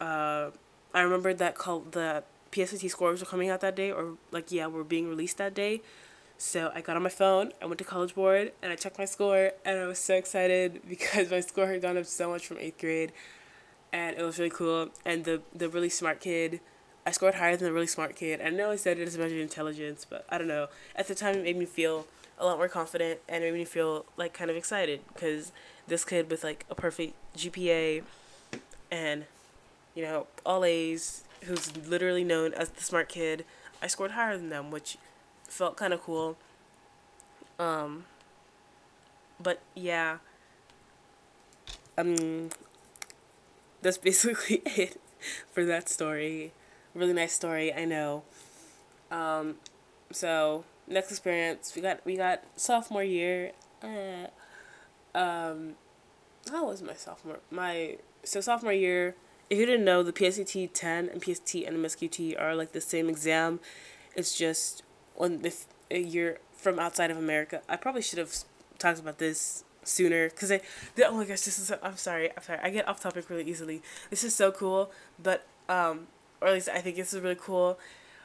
uh, 0.00 0.50
I 0.94 1.00
remembered 1.00 1.38
that 1.38 1.56
called 1.56 1.90
the 1.90 2.22
PSAT 2.52 2.88
scores 2.88 3.18
were 3.18 3.26
coming 3.26 3.48
out 3.48 3.60
that 3.62 3.74
day, 3.74 3.90
or 3.90 4.16
like 4.30 4.52
yeah, 4.52 4.68
were 4.68 4.84
being 4.84 5.08
released 5.08 5.38
that 5.38 5.52
day. 5.52 5.82
So 6.38 6.70
I 6.72 6.82
got 6.82 6.94
on 6.96 7.02
my 7.02 7.08
phone, 7.08 7.50
I 7.60 7.66
went 7.66 7.78
to 7.78 7.84
College 7.84 8.14
Board, 8.14 8.52
and 8.62 8.72
I 8.72 8.76
checked 8.76 8.98
my 8.98 9.06
score, 9.06 9.52
and 9.64 9.78
I 9.80 9.86
was 9.86 9.98
so 9.98 10.14
excited 10.14 10.82
because 10.88 11.32
my 11.32 11.40
score 11.40 11.66
had 11.66 11.82
gone 11.82 11.98
up 11.98 12.06
so 12.06 12.28
much 12.30 12.46
from 12.46 12.58
eighth 12.58 12.78
grade 12.78 13.12
and 13.92 14.16
it 14.16 14.22
was 14.22 14.38
really 14.38 14.50
cool. 14.50 14.88
And 15.04 15.24
the 15.24 15.42
the 15.54 15.68
really 15.68 15.88
smart 15.88 16.20
kid, 16.20 16.60
I 17.04 17.10
scored 17.10 17.34
higher 17.34 17.56
than 17.56 17.66
the 17.66 17.72
really 17.72 17.86
smart 17.86 18.14
kid. 18.14 18.40
I 18.40 18.50
know 18.50 18.70
I 18.70 18.76
said 18.76 18.98
it 18.98 19.08
as 19.08 19.16
a 19.16 19.18
measure 19.18 19.34
of 19.34 19.40
intelligence, 19.40 20.06
but 20.08 20.24
I 20.28 20.38
don't 20.38 20.48
know. 20.48 20.68
At 20.94 21.08
the 21.08 21.14
time, 21.14 21.36
it 21.36 21.42
made 21.42 21.56
me 21.56 21.64
feel 21.64 22.06
a 22.38 22.46
lot 22.46 22.58
more 22.58 22.68
confident 22.68 23.20
and 23.28 23.44
it 23.44 23.52
made 23.52 23.58
me 23.58 23.64
feel 23.64 24.04
like 24.16 24.32
kind 24.32 24.50
of 24.50 24.56
excited 24.56 25.00
because 25.12 25.52
this 25.86 26.04
kid 26.04 26.30
with 26.30 26.42
like 26.42 26.64
a 26.70 26.74
perfect 26.74 27.14
GPA 27.36 28.02
and 28.90 29.24
you 29.94 30.02
know 30.02 30.26
all 30.44 30.64
A's, 30.64 31.24
who's 31.44 31.76
literally 31.76 32.24
known 32.24 32.52
as 32.54 32.70
the 32.70 32.82
smart 32.82 33.08
kid, 33.08 33.44
I 33.80 33.86
scored 33.86 34.12
higher 34.12 34.36
than 34.36 34.48
them, 34.48 34.70
which 34.70 34.96
felt 35.48 35.76
kind 35.76 35.92
of 35.92 36.02
cool. 36.02 36.36
Um, 37.58 38.04
but 39.40 39.60
yeah. 39.74 40.18
Um, 41.98 42.50
that's 43.82 43.98
basically 43.98 44.62
it 44.66 45.00
for 45.52 45.64
that 45.64 45.88
story. 45.88 46.52
Really 46.94 47.12
nice 47.12 47.32
story, 47.32 47.72
I 47.72 47.84
know. 47.84 48.22
Um, 49.10 49.56
so 50.10 50.64
next 50.86 51.10
experience, 51.10 51.72
we 51.74 51.82
got 51.82 52.04
we 52.04 52.16
got 52.16 52.42
sophomore 52.56 53.04
year. 53.04 53.52
Uh, 53.82 54.26
um, 55.14 55.74
how 56.50 56.66
was 56.66 56.82
my 56.82 56.94
sophomore? 56.94 57.40
My 57.50 57.98
so 58.24 58.40
sophomore 58.40 58.72
year. 58.72 59.14
If 59.48 59.58
you 59.58 59.66
didn't 59.66 59.84
know, 59.84 60.02
the 60.02 60.12
PSAT 60.12 60.70
ten 60.72 61.08
and 61.08 61.22
PST 61.22 61.54
and 61.66 61.76
MSQT 61.76 62.40
are 62.40 62.54
like 62.54 62.72
the 62.72 62.80
same 62.80 63.08
exam. 63.08 63.60
It's 64.14 64.36
just 64.36 64.82
when 65.14 65.42
if 65.44 65.66
you're 65.90 66.38
from 66.52 66.78
outside 66.78 67.10
of 67.10 67.16
America. 67.16 67.62
I 67.68 67.76
probably 67.76 68.02
should 68.02 68.18
have 68.18 68.34
talked 68.78 68.98
about 68.98 69.18
this 69.18 69.64
sooner 69.84 70.28
because 70.28 70.52
I 70.52 70.60
the, 70.94 71.06
oh 71.08 71.16
my 71.16 71.24
gosh 71.24 71.40
this 71.40 71.58
is 71.58 71.72
I'm 71.82 71.96
sorry 71.96 72.30
I'm 72.36 72.42
sorry 72.42 72.60
I 72.62 72.70
get 72.70 72.86
off 72.86 73.00
topic 73.00 73.28
really 73.28 73.44
easily 73.44 73.82
this 74.10 74.22
is 74.22 74.32
so 74.32 74.52
cool 74.52 74.92
but 75.20 75.44
um 75.68 76.06
or 76.42 76.48
at 76.48 76.54
least 76.54 76.68
I 76.68 76.80
think 76.80 76.96
this 76.96 77.14
is 77.14 77.20
really 77.20 77.38
cool. 77.40 77.78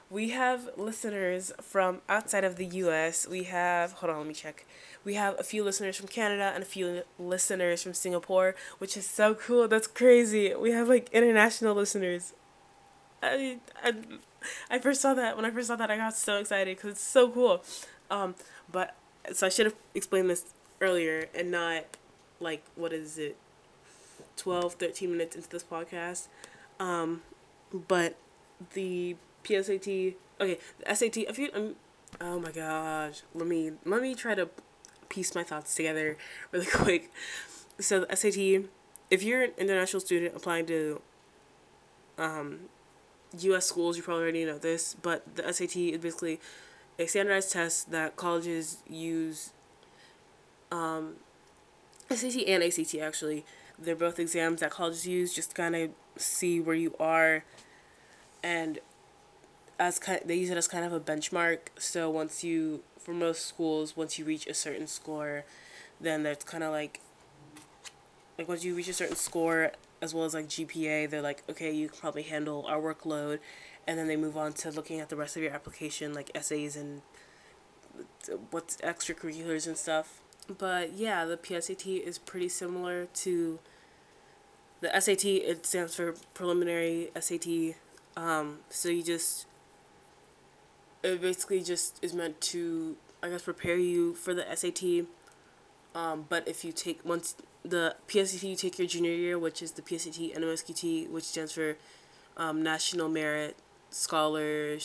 We 0.10 0.30
have 0.30 0.70
listeners 0.78 1.52
from 1.62 2.02
outside 2.10 2.44
of 2.46 2.56
the 2.58 2.66
US 2.66 3.28
we 3.28 3.44
have 3.44 3.94
hold 3.94 4.12
on 4.12 4.20
let 4.20 4.28
me 4.28 4.34
check. 4.34 4.66
We 5.06 5.16
have 5.16 5.40
a 5.40 5.44
few 5.44 5.64
listeners 5.64 5.98
from 5.98 6.08
Canada 6.08 6.52
and 6.54 6.64
a 6.64 6.66
few 6.68 7.04
listeners 7.20 7.84
from 7.84 7.94
Singapore 7.94 8.56
which 8.80 8.98
is 8.98 9.06
so 9.08 9.36
cool. 9.36 9.68
That's 9.68 9.88
crazy. 9.88 10.54
We 10.56 10.72
have 10.72 10.90
like 10.90 11.10
international 11.14 11.76
listeners. 11.76 12.34
I 13.24 13.60
I, 13.84 13.94
I 14.70 14.80
first 14.80 15.02
saw 15.02 15.14
that 15.14 15.36
when 15.36 15.46
I 15.46 15.52
first 15.52 15.68
saw 15.68 15.76
that 15.76 15.92
I 15.92 15.98
got 15.98 16.16
so 16.16 16.38
excited 16.40 16.78
because 16.78 16.92
it's 16.92 17.02
so 17.02 17.30
cool. 17.30 17.64
Um 18.10 18.36
but 18.72 18.96
so 19.34 19.48
I 19.48 19.50
should 19.50 19.66
have 19.68 19.76
explained 19.96 20.30
this 20.30 20.46
earlier 20.82 21.28
and 21.36 21.52
not 21.52 21.86
like 22.40 22.64
what 22.76 22.94
is 22.94 23.18
it 23.18 23.36
12 24.38 24.74
13 24.76 25.12
minutes 25.12 25.36
into 25.36 25.50
this 25.50 25.64
podcast. 25.64 26.28
Um 26.80 27.22
but 27.74 28.16
the 28.74 29.16
PSAT 29.44 30.16
okay 30.40 30.58
the 30.80 30.96
SAT 30.96 31.18
if 31.18 31.38
you 31.40 31.50
um, 31.54 31.76
oh 32.22 32.40
my 32.40 32.52
gosh 32.52 33.24
let 33.34 33.48
me 33.48 33.72
let 33.86 34.02
me 34.02 34.16
try 34.16 34.36
to 34.36 34.50
piece 35.10 35.36
my 35.36 35.44
thoughts 35.44 35.74
together 35.76 36.18
really 36.52 36.66
quick 36.66 37.12
so 37.80 38.02
the 38.02 38.16
SAT 38.16 38.70
if 39.10 39.24
you're 39.24 39.44
an 39.44 39.52
international 39.58 40.00
student 40.00 40.36
applying 40.36 40.66
to 40.66 41.02
um 42.18 42.60
US 43.40 43.66
schools 43.66 43.98
you 43.98 44.04
probably 44.04 44.24
already 44.24 44.46
know 44.46 44.58
this 44.58 44.96
but 45.02 45.24
the 45.36 45.52
SAT 45.52 45.76
is 45.76 45.98
basically 46.00 46.40
a 47.00 47.06
standardized 47.06 47.52
test 47.52 47.92
that 47.92 48.16
colleges 48.16 48.78
use 48.90 49.52
um, 50.72 51.16
SAT 52.10 52.48
and 52.48 52.64
ACT 52.64 52.96
actually. 52.96 53.46
They're 53.80 53.96
both 53.96 54.20
exams 54.20 54.62
that 54.62 54.72
colleges 54.72 55.06
use 55.08 55.34
just 55.34 55.52
to 55.52 55.56
kind 55.56 55.76
of 55.76 55.92
see 56.22 56.60
where 56.60 56.76
you 56.76 56.96
are, 57.00 57.44
and 58.44 58.80
as 59.80 60.00
kind 60.00 60.22
they 60.26 60.36
use 60.36 60.50
it 60.50 60.58
as 60.58 60.68
kind 60.68 60.86
of 60.86 60.94
a 60.94 61.00
benchmark. 61.00 61.60
So 61.78 62.10
once 62.10 62.44
you, 62.44 62.82
for 63.00 63.14
most 63.14 63.46
schools, 63.46 63.96
once 63.96 64.18
you 64.18 64.26
reach 64.26 64.48
a 64.48 64.54
certain 64.54 64.88
score, 64.88 65.44
then 66.00 66.24
that's 66.24 66.44
kind 66.44 66.64
of 66.64 66.72
like, 66.72 67.00
like 68.38 68.48
once 68.48 68.64
you 68.64 68.76
reach 68.76 68.88
a 68.88 68.94
certain 68.94 69.16
score, 69.16 69.72
as 70.02 70.14
well 70.14 70.26
as 70.26 70.34
like 70.34 70.48
GPA, 70.48 71.10
they're 71.10 71.22
like, 71.22 71.44
okay, 71.50 71.72
you 71.72 71.90
can 71.90 72.00
probably 72.00 72.24
handle 72.24 72.66
our 72.68 72.80
workload, 72.80 73.40
and 73.88 73.98
then 73.98 74.08
they 74.08 74.16
move 74.16 74.38
on 74.38 74.54
to 74.54 74.72
looking 74.72 75.00
at 75.00 75.10
the 75.10 75.16
rest 75.16 75.36
of 75.36 75.44
your 75.44 75.52
application, 75.52 76.14
like 76.14 76.32
essays 76.36 76.76
and 76.76 77.02
what's 78.52 78.78
extracurriculars 78.78 79.68
and 79.68 79.78
stuff. 79.78 80.22
But 80.58 80.94
yeah, 80.94 81.26
the 81.26 81.38
PSAT 81.38 82.02
is 82.02 82.18
pretty 82.18 82.50
similar 82.50 83.06
to 83.06 83.60
the 84.82 84.90
SAT. 85.00 85.26
It 85.26 85.66
stands 85.66 85.96
for 85.96 86.14
preliminary 86.34 87.10
SAT. 87.20 87.76
Um, 88.16 88.60
so 88.70 88.90
you 88.90 89.04
just 89.04 89.46
it 91.04 91.22
basically 91.22 91.62
just 91.62 92.00
is 92.04 92.14
meant 92.14 92.42
to 92.42 92.98
I 93.22 93.30
guess 93.30 93.44
prepare 93.44 93.78
you 93.78 94.14
for 94.16 94.34
the 94.34 94.46
SAT. 94.56 95.06
Um, 95.96 96.26
but 96.30 96.48
if 96.48 96.64
you 96.66 96.72
take 96.72 97.04
once 97.06 97.36
the 97.64 97.96
PSAT 98.08 98.44
you 98.44 98.56
take 98.56 98.78
your 98.78 98.88
junior 98.88 99.12
year, 99.12 99.38
which 99.40 99.62
is 99.62 99.72
the 99.74 99.82
PSAT 99.82 100.36
NMSQT, 100.36 101.10
which 101.10 101.26
stands 101.26 101.52
for 101.52 101.78
um, 102.38 102.62
National 102.64 103.10
Merit 103.10 103.58
Scholarship 103.90 104.82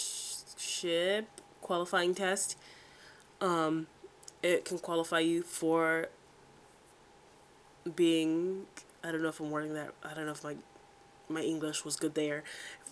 Qualifying 1.61 2.14
Test. 2.14 2.56
Um, 3.40 3.87
it 4.42 4.64
can 4.64 4.78
qualify 4.78 5.20
you 5.20 5.42
for 5.42 6.08
being 7.94 8.66
I 9.04 9.11
don't 9.11 9.23
know 9.23 9.28
if 9.28 9.40
I'm 9.40 9.50
wording 9.50 9.75
that 9.75 9.90
I 10.04 10.14
don't 10.14 10.26
know 10.26 10.32
if 10.32 10.44
my 10.44 10.56
my 11.28 11.40
English 11.40 11.85
was 11.85 11.97
good 11.97 12.14
there. 12.14 12.44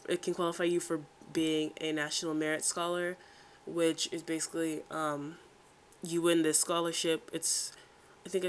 It 0.09 0.23
can 0.23 0.35
qualify 0.35 0.65
you 0.65 0.81
for 0.81 1.01
being 1.33 1.73
a 1.81 1.93
national 1.93 2.35
merit 2.35 2.65
scholar, 2.65 3.17
which 3.67 4.09
is 4.13 4.23
basically 4.23 4.83
um, 4.91 5.37
you 6.03 6.23
win 6.23 6.43
this 6.43 6.59
scholarship. 6.59 7.31
It's 7.33 7.73
I 8.27 8.29
think 8.29 8.45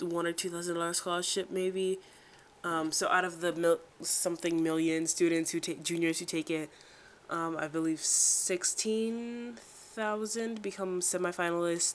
a 0.00 0.04
one 0.04 0.26
or 0.26 0.32
two 0.32 0.50
thousand 0.50 0.74
dollar 0.74 0.94
scholarship 0.94 1.50
maybe. 1.50 1.98
Um, 2.64 2.92
so 2.92 3.08
out 3.08 3.24
of 3.24 3.40
the 3.40 3.52
mil- 3.52 3.80
something 4.00 4.62
million 4.62 5.06
students 5.06 5.50
who 5.50 5.60
take 5.60 5.82
juniors 5.82 6.20
who 6.20 6.24
take 6.24 6.48
it, 6.50 6.70
um, 7.28 7.56
I 7.56 7.68
believe 7.68 8.00
sixteen 8.00 9.54
thousand 9.56 10.62
become 10.62 11.00
semifinalists 11.00 11.94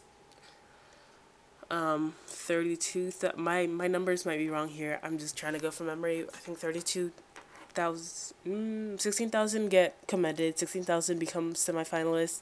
um 1.69 2.13
32 2.27 3.11
th- 3.11 3.35
my 3.35 3.67
my 3.67 3.87
numbers 3.87 4.25
might 4.25 4.37
be 4.37 4.49
wrong 4.49 4.69
here. 4.69 4.99
I'm 5.03 5.17
just 5.17 5.35
trying 5.35 5.53
to 5.53 5.59
go 5.59 5.71
from 5.71 5.87
memory. 5.87 6.25
I 6.33 6.37
think 6.37 6.59
32,000 6.59 8.33
mm, 8.45 9.01
16,000 9.01 9.69
get 9.69 9.95
commended. 10.07 10.57
16,000 10.57 11.19
become 11.19 11.53
semifinalists 11.53 12.41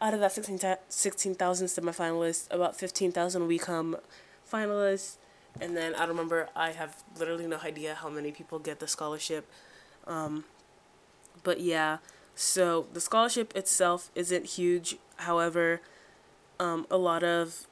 out 0.00 0.12
of 0.12 0.20
that 0.20 0.32
16,000 0.32 0.78
16, 0.88 1.34
semifinalists 1.34 2.52
about 2.52 2.76
15,000 2.76 3.48
become 3.48 3.96
finalists 4.50 5.16
and 5.60 5.74
then 5.76 5.94
i 5.94 6.00
don't 6.00 6.10
remember 6.10 6.48
i 6.54 6.70
have 6.70 7.02
literally 7.18 7.46
no 7.46 7.58
idea 7.64 7.94
how 7.94 8.08
many 8.10 8.30
people 8.30 8.58
get 8.58 8.78
the 8.78 8.86
scholarship. 8.86 9.46
Um 10.06 10.44
But 11.42 11.60
yeah, 11.60 11.98
so 12.34 12.86
the 12.92 13.00
scholarship 13.00 13.54
itself 13.56 14.10
isn't 14.14 14.46
huge. 14.58 14.96
However, 15.16 15.80
um, 16.58 16.86
a 16.90 16.96
lot 16.96 17.22
of 17.22 17.66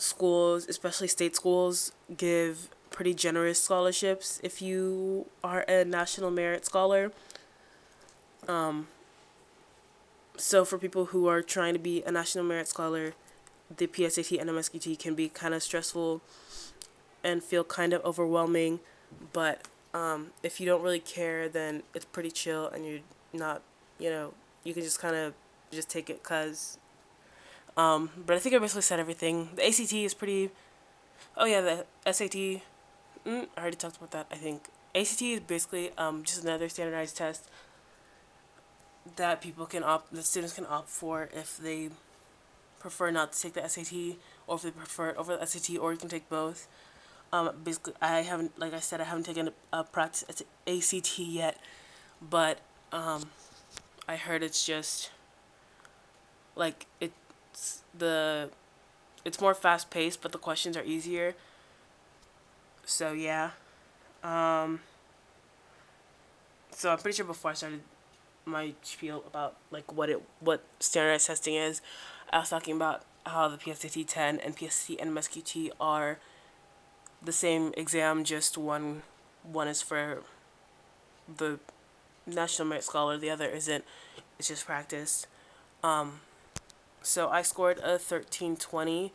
schools, 0.00 0.66
especially 0.68 1.08
state 1.08 1.36
schools, 1.36 1.92
give 2.16 2.70
pretty 2.90 3.14
generous 3.14 3.62
scholarships 3.62 4.40
if 4.42 4.60
you 4.60 5.26
are 5.44 5.60
a 5.68 5.84
national 5.84 6.30
merit 6.30 6.64
scholar. 6.64 7.12
Um, 8.48 8.88
so 10.36 10.64
for 10.64 10.78
people 10.78 11.06
who 11.06 11.28
are 11.28 11.42
trying 11.42 11.74
to 11.74 11.78
be 11.78 12.02
a 12.02 12.10
national 12.10 12.44
merit 12.44 12.66
scholar, 12.66 13.14
the 13.76 13.86
PSAT 13.86 14.40
NMSQT 14.40 14.98
can 14.98 15.14
be 15.14 15.28
kind 15.28 15.54
of 15.54 15.62
stressful 15.62 16.22
and 17.22 17.44
feel 17.44 17.62
kind 17.62 17.92
of 17.92 18.04
overwhelming, 18.04 18.80
but 19.32 19.68
um, 19.92 20.28
if 20.42 20.60
you 20.60 20.66
don't 20.66 20.82
really 20.82 21.00
care, 21.00 21.48
then 21.48 21.82
it's 21.94 22.04
pretty 22.06 22.30
chill 22.30 22.68
and 22.68 22.86
you're 22.86 23.00
not, 23.32 23.62
you 23.98 24.08
know, 24.08 24.32
you 24.64 24.72
can 24.72 24.82
just 24.82 24.98
kind 24.98 25.14
of 25.14 25.34
just 25.70 25.88
take 25.88 26.08
it 26.10 26.22
cause. 26.22 26.78
Um, 27.76 28.10
but 28.26 28.36
I 28.36 28.38
think 28.38 28.54
I 28.54 28.58
basically 28.58 28.82
said 28.82 29.00
everything. 29.00 29.50
The 29.56 29.66
ACT 29.66 29.92
is 29.92 30.14
pretty. 30.14 30.50
Oh 31.36 31.46
yeah, 31.46 31.60
the 31.60 32.12
SAT. 32.12 32.62
Mm, 33.26 33.46
I 33.56 33.60
already 33.60 33.76
talked 33.76 33.96
about 33.96 34.10
that. 34.12 34.26
I 34.30 34.36
think 34.36 34.68
ACT 34.94 35.22
is 35.22 35.40
basically 35.40 35.90
um, 35.96 36.24
just 36.24 36.42
another 36.42 36.68
standardized 36.68 37.16
test 37.16 37.48
that 39.16 39.40
people 39.40 39.66
can 39.66 39.82
opt, 39.82 40.12
the 40.12 40.22
students 40.22 40.54
can 40.54 40.66
opt 40.66 40.88
for 40.88 41.28
if 41.34 41.56
they 41.56 41.90
prefer 42.78 43.10
not 43.10 43.32
to 43.32 43.40
take 43.40 43.54
the 43.54 43.66
SAT 43.66 44.16
or 44.46 44.56
if 44.56 44.62
they 44.62 44.70
prefer 44.70 45.10
it 45.10 45.16
over 45.16 45.36
the 45.36 45.46
SAT 45.46 45.78
or 45.78 45.92
you 45.92 45.98
can 45.98 46.08
take 46.08 46.28
both. 46.28 46.66
Um, 47.32 47.50
basically, 47.62 47.94
I 48.02 48.22
haven't, 48.22 48.58
like 48.58 48.74
I 48.74 48.80
said, 48.80 49.00
I 49.00 49.04
haven't 49.04 49.24
taken 49.24 49.48
a, 49.48 49.78
a 49.80 49.84
practice 49.84 50.24
ACT 50.66 51.18
yet, 51.18 51.58
but 52.20 52.58
um, 52.92 53.30
I 54.08 54.16
heard 54.16 54.42
it's 54.42 54.66
just 54.66 55.10
like 56.56 56.86
it's 57.00 57.14
the 57.96 58.50
it's 59.24 59.40
more 59.40 59.54
fast 59.54 59.90
paced, 59.90 60.22
but 60.22 60.32
the 60.32 60.38
questions 60.38 60.76
are 60.76 60.84
easier. 60.84 61.34
So 62.84 63.12
yeah, 63.12 63.50
um, 64.22 64.80
so 66.70 66.90
I'm 66.90 66.98
pretty 66.98 67.16
sure 67.16 67.26
before 67.26 67.50
I 67.52 67.54
started 67.54 67.80
my 68.44 68.72
spiel 68.82 69.22
about 69.26 69.56
like 69.70 69.92
what 69.92 70.08
it 70.10 70.22
what 70.40 70.64
standardized 70.80 71.26
testing 71.26 71.54
is, 71.54 71.80
I 72.32 72.38
was 72.38 72.50
talking 72.50 72.76
about 72.76 73.02
how 73.26 73.48
the 73.48 73.58
PSAT 73.58 74.06
10 74.06 74.40
and 74.40 74.56
PSAT 74.56 74.98
NMSQT 74.98 75.70
are 75.78 76.18
the 77.22 77.32
same 77.32 77.72
exam, 77.76 78.24
just 78.24 78.56
one 78.56 79.02
one 79.42 79.68
is 79.68 79.82
for 79.82 80.22
the 81.36 81.58
National 82.26 82.68
Merit 82.68 82.84
Scholar, 82.84 83.16
the 83.18 83.30
other 83.30 83.48
isn't. 83.48 83.84
It's 84.38 84.48
just 84.48 84.66
practice. 84.66 85.26
Um, 85.82 86.20
so 87.02 87.28
I 87.28 87.42
scored 87.42 87.78
a 87.78 87.98
1320 87.98 89.12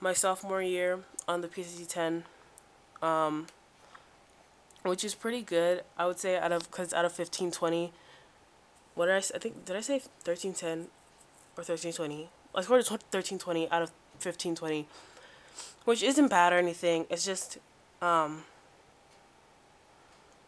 my 0.00 0.12
sophomore 0.12 0.62
year 0.62 1.00
on 1.26 1.40
the 1.40 1.48
PSAT 1.48 1.88
10. 1.88 2.24
Um, 3.02 3.46
which 4.82 5.04
is 5.04 5.14
pretty 5.14 5.42
good. 5.42 5.82
I 5.96 6.06
would 6.06 6.18
say 6.18 6.36
out 6.36 6.52
of 6.52 6.70
cuz 6.70 6.92
out 6.92 7.04
of 7.04 7.12
1520 7.12 7.92
what 8.94 9.06
did 9.06 9.14
I, 9.14 9.18
I 9.18 9.38
think 9.38 9.64
did 9.64 9.76
I 9.76 9.80
say 9.80 9.94
1310 10.24 10.88
or 11.56 11.62
1320? 11.62 12.28
I 12.54 12.62
scored 12.62 12.80
a 12.80 12.90
1320 12.90 13.70
out 13.70 13.82
of 13.82 13.90
1520 14.22 14.88
which 15.84 16.02
isn't 16.02 16.28
bad 16.28 16.52
or 16.52 16.58
anything. 16.58 17.06
It's 17.10 17.24
just 17.24 17.58
um 18.02 18.44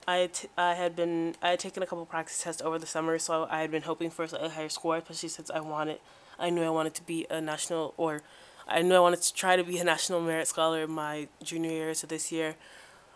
I, 0.08 0.28
t- 0.32 0.48
I 0.56 0.74
had 0.74 0.96
been 0.96 1.36
I 1.42 1.50
had 1.50 1.60
taken 1.60 1.82
a 1.82 1.86
couple 1.86 2.04
practice 2.06 2.42
tests 2.42 2.62
over 2.62 2.78
the 2.78 2.86
summer, 2.86 3.18
so 3.18 3.46
I 3.48 3.60
had 3.60 3.70
been 3.70 3.82
hoping 3.82 4.10
for 4.10 4.24
a 4.24 4.48
higher 4.48 4.68
score, 4.68 4.96
especially 4.96 5.28
since 5.28 5.50
I 5.50 5.60
wanted 5.60 6.00
I 6.40 6.50
knew 6.50 6.62
I 6.62 6.70
wanted 6.70 6.94
to 6.94 7.02
be 7.02 7.26
a 7.30 7.40
national 7.40 7.94
or 7.96 8.22
I 8.66 8.82
knew 8.82 8.94
I 8.94 9.00
wanted 9.00 9.22
to 9.22 9.34
try 9.34 9.56
to 9.56 9.64
be 9.64 9.78
a 9.78 9.84
national 9.84 10.20
merit 10.20 10.48
scholar 10.48 10.84
in 10.84 10.90
my 10.90 11.28
junior 11.42 11.70
year, 11.70 11.94
so 11.94 12.06
this 12.06 12.32
year. 12.32 12.56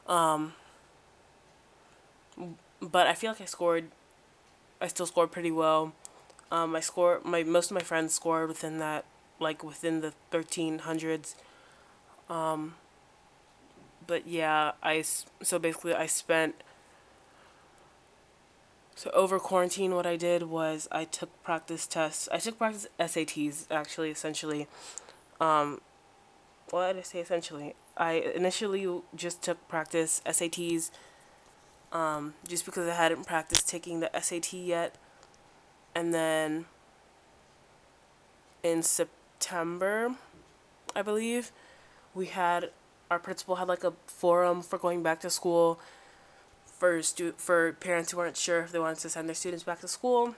Um, 0.07 0.55
but 2.81 3.07
I 3.07 3.15
feel 3.15 3.31
like 3.31 3.41
I 3.41 3.47
scored 3.47 3.87
I 4.81 4.87
still 4.89 5.07
scored 5.07 5.33
pretty 5.33 5.51
well. 5.51 5.93
Um, 6.51 6.77
score 6.81 7.21
my 7.25 7.43
most 7.43 7.71
of 7.71 7.75
my 7.75 7.83
friends 7.83 8.15
scored 8.15 8.49
within 8.49 8.79
that 8.79 9.05
like 9.41 9.65
within 9.65 10.01
the 10.01 10.13
thirteen 10.31 10.81
hundreds. 10.81 11.37
Um, 12.29 12.75
but 14.07 14.27
yeah, 14.27 14.73
I 14.83 15.03
so 15.03 15.59
basically 15.59 15.95
I 15.95 16.07
spent. 16.07 16.57
So 18.97 19.11
over 19.11 19.39
quarantine, 19.39 19.95
what 19.95 20.07
I 20.07 20.17
did 20.17 20.45
was 20.45 20.87
I 20.93 21.05
took 21.05 21.43
practice 21.43 21.87
tests. 21.87 22.29
I 22.31 22.39
took 22.39 22.59
practice 22.59 22.87
SATs 22.99 23.67
actually, 23.71 24.11
essentially. 24.11 24.69
Um, 25.41 25.81
what 26.71 26.93
did 26.93 27.01
I 27.01 27.03
say 27.03 27.21
essentially? 27.21 27.75
I 27.97 28.13
initially 28.35 29.03
just 29.15 29.43
took 29.43 29.67
practice 29.69 30.23
SATs 30.27 30.91
um, 31.93 32.35
just 32.47 32.65
because 32.65 32.89
I 32.89 32.95
hadn't 32.95 33.27
practiced 33.27 33.69
taking 33.69 34.01
the 34.01 34.11
SAT 34.21 34.53
yet. 34.53 34.97
And 35.95 36.13
then 36.15 36.67
in 38.63 38.83
September, 38.83 40.15
I 40.95 41.03
believe, 41.03 41.53
we 42.15 42.27
had 42.27 42.71
our 43.11 43.19
principal 43.19 43.57
had 43.57 43.69
like 43.69 43.85
a 43.85 43.93
forum 44.07 44.63
for 44.63 44.79
going 44.79 45.03
back 45.03 45.21
to 45.21 45.31
school 45.31 45.79
for 46.85 47.01
stu- 47.03 47.35
for 47.39 47.73
parents 47.73 48.11
who 48.11 48.19
weren't 48.19 48.37
sure 48.37 48.61
if 48.61 48.71
they 48.71 48.79
wanted 48.79 48.99
to 48.99 49.09
send 49.09 49.27
their 49.27 49.35
students 49.35 49.65
back 49.65 49.81
to 49.81 49.89
school. 49.89 50.35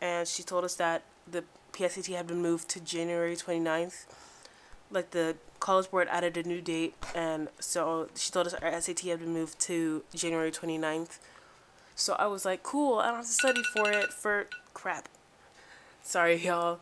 And 0.00 0.26
she 0.26 0.42
told 0.42 0.64
us 0.64 0.74
that 0.76 1.02
the 1.30 1.44
PSAT 1.74 2.14
had 2.16 2.26
been 2.26 2.40
moved 2.40 2.68
to 2.70 2.80
January 2.80 3.36
29th. 3.36 4.06
Like 4.90 5.10
the 5.10 5.36
College 5.60 5.90
Board 5.90 6.08
added 6.10 6.38
a 6.38 6.44
new 6.44 6.62
date, 6.62 6.94
and 7.14 7.48
so 7.60 8.08
she 8.14 8.30
told 8.30 8.46
us 8.46 8.54
our 8.54 8.80
SAT 8.80 9.00
had 9.00 9.20
been 9.20 9.34
moved 9.34 9.58
to 9.60 10.02
January 10.14 10.50
29th. 10.50 11.18
So 11.94 12.14
I 12.18 12.26
was 12.26 12.46
like, 12.46 12.62
cool, 12.62 12.98
I 12.98 13.08
don't 13.08 13.16
have 13.16 13.26
to 13.26 13.32
study 13.32 13.62
for 13.74 13.90
it 13.90 14.12
for 14.14 14.46
crap. 14.72 15.10
Sorry, 16.02 16.36
y'all. 16.46 16.80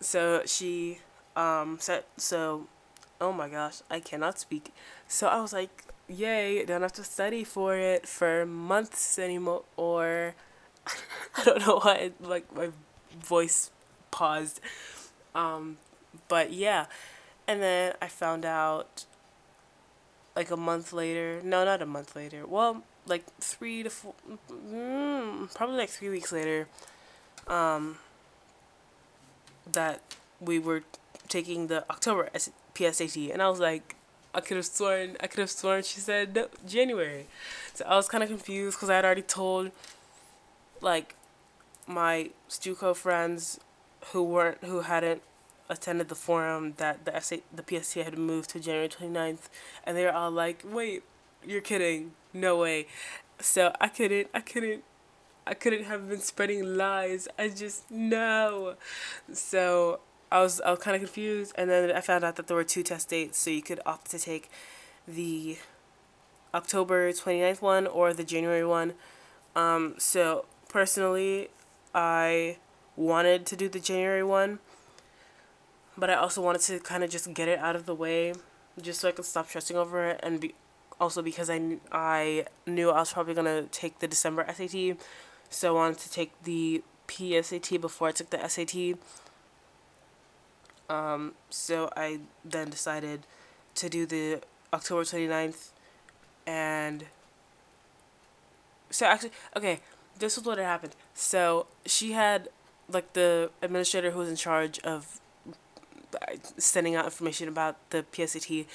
So 0.00 0.42
she 0.44 0.98
um 1.34 1.78
said, 1.80 2.04
so, 2.18 2.66
oh 3.22 3.32
my 3.32 3.48
gosh, 3.48 3.80
I 3.90 4.00
cannot 4.00 4.38
speak. 4.38 4.74
So 5.08 5.28
I 5.28 5.40
was 5.40 5.54
like, 5.54 5.84
yay, 6.10 6.64
don't 6.64 6.82
have 6.82 6.92
to 6.94 7.04
study 7.04 7.44
for 7.44 7.76
it 7.76 8.06
for 8.06 8.44
months 8.44 9.18
anymore, 9.18 9.62
or 9.76 10.34
I 11.36 11.44
don't 11.44 11.66
know 11.66 11.78
why, 11.78 12.12
like, 12.20 12.54
my 12.54 12.70
voice 13.22 13.70
paused. 14.10 14.60
Um, 15.34 15.78
but 16.28 16.52
yeah. 16.52 16.86
And 17.46 17.62
then 17.62 17.94
I 18.00 18.08
found 18.08 18.44
out 18.44 19.06
like 20.36 20.50
a 20.50 20.56
month 20.56 20.92
later. 20.92 21.40
No, 21.42 21.64
not 21.64 21.82
a 21.82 21.86
month 21.86 22.14
later. 22.14 22.46
Well, 22.46 22.82
like 23.06 23.24
three 23.40 23.82
to 23.82 23.90
four, 23.90 24.14
mm, 24.50 25.54
probably 25.54 25.76
like 25.76 25.90
three 25.90 26.08
weeks 26.08 26.32
later, 26.32 26.68
um, 27.48 27.98
that 29.70 30.00
we 30.40 30.58
were 30.58 30.82
taking 31.28 31.66
the 31.66 31.84
October 31.90 32.30
PSAT, 32.74 33.32
and 33.32 33.42
I 33.42 33.48
was 33.48 33.60
like, 33.60 33.96
I 34.34 34.40
could 34.40 34.56
have 34.56 34.66
sworn, 34.66 35.16
I 35.20 35.26
could 35.26 35.40
have 35.40 35.50
sworn 35.50 35.82
she 35.82 36.00
said 36.00 36.34
no, 36.34 36.48
January, 36.66 37.26
so 37.74 37.84
I 37.84 37.96
was 37.96 38.08
kind 38.08 38.22
of 38.22 38.28
confused 38.28 38.76
because 38.76 38.90
I 38.90 38.96
had 38.96 39.04
already 39.04 39.22
told, 39.22 39.72
like, 40.80 41.16
my 41.86 42.30
Stuco 42.48 42.94
friends, 42.94 43.58
who 44.12 44.22
weren't, 44.22 44.62
who 44.64 44.80
hadn't 44.80 45.22
attended 45.68 46.08
the 46.08 46.14
forum 46.14 46.74
that 46.76 47.04
the 47.04 47.18
SA, 47.20 47.36
the 47.54 47.62
PSAT 47.62 48.04
had 48.04 48.18
moved 48.18 48.50
to 48.50 48.60
January 48.60 48.88
29th 48.88 49.48
and 49.84 49.96
they 49.96 50.04
were 50.04 50.12
all 50.12 50.30
like, 50.30 50.62
"Wait, 50.64 51.02
you're 51.46 51.60
kidding. 51.60 52.12
No 52.32 52.56
way." 52.56 52.86
So 53.40 53.72
I 53.80 53.88
couldn't 53.88 54.28
I 54.34 54.40
couldn't 54.40 54.84
I 55.46 55.54
couldn't 55.54 55.84
have 55.84 56.08
been 56.08 56.20
spreading 56.20 56.76
lies. 56.76 57.28
I 57.38 57.48
just 57.48 57.90
no. 57.90 58.74
So 59.32 60.00
I 60.32 60.40
was 60.40 60.60
I 60.60 60.70
was 60.70 60.80
kind 60.80 60.94
of 60.94 61.00
confused 61.00 61.52
and 61.56 61.68
then 61.70 61.90
I 61.90 62.00
found 62.00 62.24
out 62.24 62.36
that 62.36 62.46
there 62.46 62.56
were 62.56 62.64
two 62.64 62.82
test 62.82 63.08
dates 63.08 63.38
so 63.38 63.50
you 63.50 63.62
could 63.62 63.80
opt 63.84 64.10
to 64.12 64.18
take 64.18 64.50
the 65.06 65.58
October 66.54 67.10
29th 67.12 67.62
one 67.62 67.86
or 67.86 68.12
the 68.12 68.24
January 68.24 68.64
one. 68.64 68.94
Um 69.56 69.94
so 69.98 70.46
personally 70.68 71.48
I 71.94 72.58
wanted 72.96 73.46
to 73.46 73.56
do 73.56 73.68
the 73.68 73.80
January 73.80 74.22
one 74.22 74.60
but 76.00 76.10
I 76.10 76.14
also 76.14 76.40
wanted 76.40 76.62
to 76.62 76.80
kind 76.80 77.04
of 77.04 77.10
just 77.10 77.32
get 77.34 77.46
it 77.46 77.58
out 77.58 77.76
of 77.76 77.86
the 77.86 77.94
way, 77.94 78.32
just 78.80 79.00
so 79.00 79.08
I 79.08 79.12
could 79.12 79.26
stop 79.26 79.48
stressing 79.48 79.76
over 79.76 80.06
it, 80.06 80.20
and 80.22 80.40
be 80.40 80.54
also 81.00 81.22
because 81.22 81.50
I 81.50 81.76
I 81.92 82.46
knew 82.66 82.90
I 82.90 83.00
was 83.00 83.12
probably 83.12 83.34
gonna 83.34 83.64
take 83.64 83.98
the 83.98 84.08
December 84.08 84.44
SAT, 84.48 84.96
so 85.50 85.68
I 85.68 85.78
wanted 85.78 85.98
to 85.98 86.10
take 86.10 86.42
the 86.42 86.82
PSAT 87.06 87.80
before 87.80 88.08
I 88.08 88.12
took 88.12 88.30
the 88.30 88.48
SAT. 88.48 88.98
Um, 90.90 91.32
so 91.48 91.88
I 91.96 92.20
then 92.44 92.68
decided 92.68 93.20
to 93.76 93.88
do 93.88 94.04
the 94.04 94.42
October 94.72 95.02
29th 95.02 95.70
and 96.46 97.04
so 98.90 99.06
actually 99.06 99.30
okay 99.56 99.80
this 100.20 100.36
was 100.36 100.46
what 100.46 100.58
had 100.58 100.66
happened. 100.66 100.94
So 101.14 101.66
she 101.84 102.12
had 102.12 102.48
like 102.88 103.14
the 103.14 103.50
administrator 103.62 104.12
who 104.12 104.18
was 104.20 104.28
in 104.28 104.36
charge 104.36 104.78
of 104.80 105.20
sending 106.56 106.94
out 106.94 107.06
information 107.06 107.48
about 107.48 107.76
the 107.90 108.04
PSAT. 108.12 108.66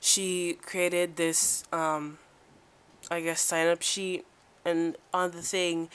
She 0.00 0.58
created 0.62 1.16
this, 1.16 1.64
um, 1.72 2.18
I 3.10 3.20
guess, 3.20 3.40
sign 3.40 3.68
up 3.68 3.82
sheet, 3.82 4.24
and 4.64 4.96
on 5.12 5.32
the 5.32 5.42
thing, 5.42 5.88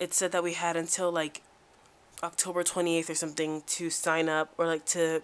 it 0.00 0.12
said 0.14 0.32
that 0.32 0.42
we 0.42 0.54
had 0.54 0.76
until 0.76 1.10
like 1.10 1.42
October 2.22 2.62
28th 2.62 3.10
or 3.10 3.14
something 3.14 3.62
to 3.66 3.90
sign 3.90 4.28
up 4.28 4.52
or 4.58 4.66
like 4.66 4.84
to 4.86 5.22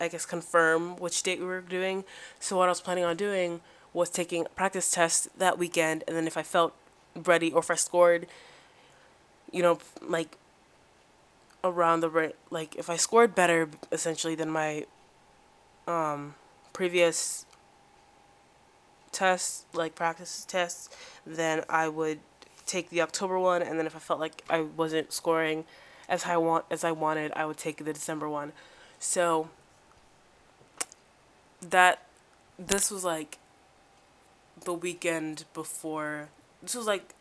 I 0.00 0.08
guess 0.08 0.26
confirm 0.26 0.96
which 0.96 1.22
date 1.22 1.38
we 1.38 1.46
were 1.46 1.60
doing. 1.60 2.04
So 2.40 2.56
what 2.56 2.66
I 2.66 2.72
was 2.72 2.80
planning 2.80 3.04
on 3.04 3.16
doing 3.16 3.60
was 3.92 4.10
taking 4.10 4.44
practice 4.56 4.90
tests 4.90 5.28
that 5.38 5.56
weekend 5.56 6.02
and 6.08 6.16
then 6.16 6.26
if 6.26 6.36
I 6.36 6.42
felt 6.42 6.74
ready 7.14 7.52
or 7.52 7.60
if 7.60 7.70
I 7.70 7.76
scored 7.76 8.26
you 9.52 9.62
know 9.62 9.78
like 10.02 10.36
around 11.62 12.00
the 12.00 12.32
like 12.50 12.74
if 12.74 12.90
I 12.90 12.96
scored 12.96 13.34
better 13.34 13.70
essentially 13.92 14.34
than 14.34 14.50
my 14.50 14.84
um 15.86 16.34
previous 16.72 17.46
tests 19.12 19.64
like 19.72 19.94
practice 19.94 20.44
tests 20.46 20.90
then 21.24 21.62
I 21.68 21.88
would 21.88 22.18
take 22.66 22.90
the 22.90 23.00
October 23.00 23.38
one 23.38 23.62
and 23.62 23.78
then 23.78 23.86
if 23.86 23.94
I 23.94 24.00
felt 24.00 24.18
like 24.18 24.42
I 24.50 24.62
wasn't 24.62 25.12
scoring 25.12 25.64
as 26.08 26.24
I 26.24 26.36
want 26.36 26.64
as 26.70 26.84
I 26.84 26.92
wanted 26.92 27.32
I 27.36 27.46
would 27.46 27.56
take 27.56 27.84
the 27.84 27.92
December 27.92 28.28
one 28.28 28.52
so 28.98 29.48
that 31.60 32.06
this 32.58 32.90
was 32.90 33.04
like 33.04 33.38
the 34.64 34.72
weekend 34.72 35.44
before 35.54 36.28
this 36.62 36.74
was 36.74 36.86
like 36.86 37.14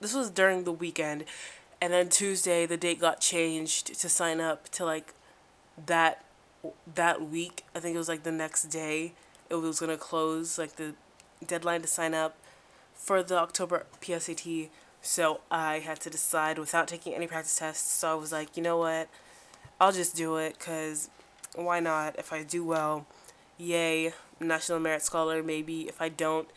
this 0.00 0.14
was 0.14 0.30
during 0.30 0.64
the 0.64 0.72
weekend 0.72 1.24
and 1.80 1.92
then 1.92 2.08
Tuesday 2.08 2.66
the 2.66 2.76
date 2.76 3.00
got 3.00 3.20
changed 3.20 3.98
to 4.00 4.08
sign 4.08 4.40
up 4.40 4.68
to 4.70 4.84
like 4.84 5.14
that 5.86 6.24
that 6.94 7.28
week. 7.28 7.64
I 7.74 7.80
think 7.80 7.94
it 7.94 7.98
was 7.98 8.08
like 8.08 8.22
the 8.22 8.32
next 8.32 8.64
day 8.64 9.12
it 9.48 9.54
was 9.56 9.80
going 9.80 9.90
to 9.90 9.96
close 9.96 10.58
like 10.58 10.76
the 10.76 10.94
deadline 11.46 11.82
to 11.82 11.88
sign 11.88 12.14
up 12.14 12.36
for 12.94 13.22
the 13.22 13.38
October 13.38 13.86
PSAT. 14.00 14.68
So 15.06 15.40
I 15.52 15.78
had 15.78 16.00
to 16.00 16.10
decide 16.10 16.58
without 16.58 16.88
taking 16.88 17.14
any 17.14 17.28
practice 17.28 17.56
tests. 17.56 17.92
So 17.92 18.10
I 18.10 18.14
was 18.14 18.32
like, 18.32 18.56
you 18.56 18.62
know 18.62 18.76
what? 18.76 19.08
I'll 19.80 19.92
just 19.92 20.16
do 20.16 20.36
it 20.36 20.58
cuz 20.58 21.08
why 21.54 21.78
not? 21.78 22.18
If 22.18 22.32
I 22.32 22.42
do 22.42 22.64
well, 22.64 23.06
yay, 23.56 24.12
National 24.40 24.80
Merit 24.80 25.02
Scholar. 25.02 25.44
Maybe 25.44 25.82
if 25.82 26.02
I 26.02 26.08
don't, 26.08 26.48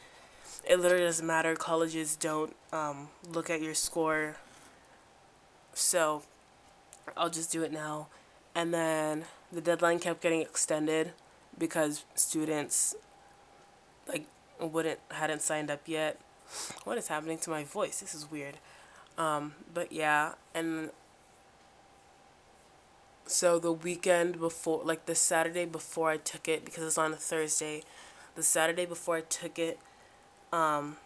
it 0.67 0.79
literally 0.79 1.05
doesn't 1.05 1.25
matter. 1.25 1.55
Colleges 1.55 2.15
don't 2.15 2.55
um, 2.73 3.09
look 3.23 3.51
at 3.51 3.62
your 3.62 3.75
score. 3.75 4.38
So 5.75 6.23
I'll 7.15 7.29
just 7.29 7.51
do 7.51 7.62
it 7.62 7.71
now. 7.71 8.07
And 8.55 8.73
then 8.73 9.25
the 9.51 9.62
deadline 9.62 9.99
kept 9.99 10.21
getting 10.21 10.41
extended 10.41 11.13
because 11.55 12.03
students 12.15 12.95
like 14.07 14.25
wouldn't 14.59 14.99
hadn't 15.12 15.43
signed 15.43 15.69
up 15.69 15.81
yet. 15.85 16.19
What 16.83 16.97
is 16.97 17.07
happening 17.07 17.38
to 17.39 17.49
my 17.49 17.63
voice? 17.63 17.99
This 17.99 18.15
is 18.15 18.29
weird. 18.29 18.55
Um, 19.17 19.53
but 19.73 19.91
yeah, 19.91 20.33
and 20.55 20.91
so 23.25 23.59
the 23.59 23.71
weekend 23.71 24.39
before, 24.39 24.81
like 24.83 25.05
the 25.05 25.15
Saturday 25.15 25.65
before 25.65 26.09
I 26.09 26.17
took 26.17 26.47
it, 26.47 26.65
because 26.65 26.81
it 26.81 26.85
was 26.85 26.97
on 26.97 27.13
a 27.13 27.17
Thursday, 27.17 27.83
the 28.35 28.43
Saturday 28.43 28.85
before 28.85 29.17
I 29.17 29.21
took 29.21 29.59
it, 29.59 29.77
um, 30.51 30.97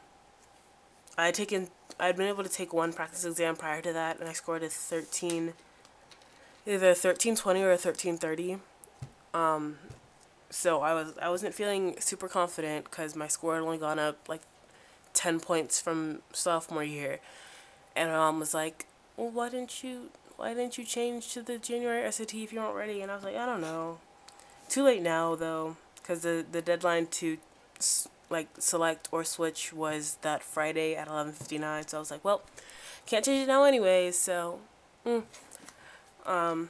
I 1.17 1.25
had 1.25 1.33
taken, 1.33 1.67
I 1.99 2.07
had 2.07 2.15
been 2.15 2.27
able 2.27 2.43
to 2.43 2.49
take 2.49 2.73
one 2.73 2.93
practice 2.93 3.25
exam 3.25 3.55
prior 3.55 3.81
to 3.81 3.91
that, 3.93 4.19
and 4.19 4.29
I 4.29 4.33
scored 4.33 4.63
a 4.63 4.69
13, 4.69 5.53
either 6.65 6.87
1320 6.87 7.61
or 7.61 7.67
a 7.67 7.69
1330. 7.71 8.57
Um, 9.33 9.77
so 10.49 10.81
I 10.81 10.93
was, 10.93 11.17
I 11.21 11.29
wasn't 11.29 11.53
feeling 11.53 11.95
super 11.99 12.27
confident 12.27 12.85
because 12.85 13.15
my 13.15 13.27
score 13.27 13.55
had 13.55 13.63
only 13.63 13.79
gone 13.79 13.99
up 13.99 14.29
like 14.29 14.41
10 15.23 15.39
points 15.39 15.79
from 15.79 16.19
sophomore 16.33 16.83
year. 16.83 17.19
And 17.95 18.09
my 18.09 18.17
mom 18.17 18.41
was 18.41 18.53
like, 18.53 18.87
well, 19.15 19.29
why 19.29 19.47
didn't 19.47 19.81
you 19.81 20.09
why 20.35 20.53
didn't 20.53 20.77
you 20.77 20.83
change 20.83 21.31
to 21.33 21.41
the 21.41 21.57
January 21.57 22.11
SAT 22.11 22.33
if 22.33 22.51
you 22.51 22.59
weren't 22.59 22.75
ready? 22.75 23.01
And 23.01 23.09
I 23.09 23.15
was 23.15 23.23
like, 23.23 23.37
I 23.37 23.45
don't 23.45 23.61
know. 23.61 23.99
Too 24.67 24.83
late 24.83 25.01
now 25.01 25.35
though, 25.35 25.77
because 25.95 26.23
the 26.23 26.45
the 26.51 26.61
deadline 26.61 27.07
to 27.21 27.37
like 28.29 28.49
select 28.59 29.07
or 29.13 29.23
switch 29.23 29.71
was 29.71 30.17
that 30.23 30.43
Friday 30.43 30.93
at 30.93 31.07
eleven 31.07 31.31
fifty 31.31 31.57
nine. 31.57 31.87
So 31.87 31.97
I 31.97 31.99
was 32.01 32.11
like, 32.11 32.25
well, 32.25 32.41
can't 33.05 33.23
change 33.23 33.43
it 33.43 33.47
now 33.47 33.63
anyway. 33.63 34.11
So, 34.11 34.59
mm. 35.05 35.23
um, 36.25 36.67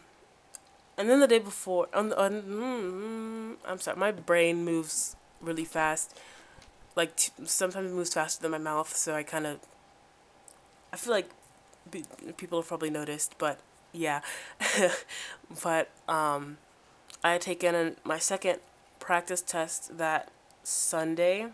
and 0.96 1.10
then 1.10 1.20
the 1.22 1.28
day 1.28 1.40
before, 1.40 1.88
on, 1.92 2.14
on 2.14 2.42
mm, 2.44 3.56
I'm 3.68 3.80
sorry, 3.80 3.98
my 3.98 4.12
brain 4.12 4.64
moves 4.64 5.16
really 5.42 5.66
fast. 5.66 6.16
Like 6.96 7.16
t- 7.16 7.32
sometimes 7.46 7.92
it 7.92 7.96
moves 7.96 8.14
faster 8.14 8.42
than 8.42 8.52
my 8.52 8.58
mouth, 8.58 8.96
so 8.96 9.16
I 9.16 9.24
kind 9.24 9.48
of. 9.48 9.60
I 10.92 10.98
feel 10.98 11.14
like 11.14 11.30
people 12.38 12.60
have 12.60 12.68
probably 12.68 12.90
noticed, 12.90 13.36
but 13.38 13.60
yeah. 13.92 14.22
but 15.64 15.90
um, 16.08 16.58
I 17.24 17.34
had 17.34 17.42
taken 17.42 17.76
an, 17.76 17.96
my 18.04 18.20
second 18.20 18.60
practice 19.00 19.42
test 19.42 19.98
that 19.98 20.32
Sunday, 20.64 21.48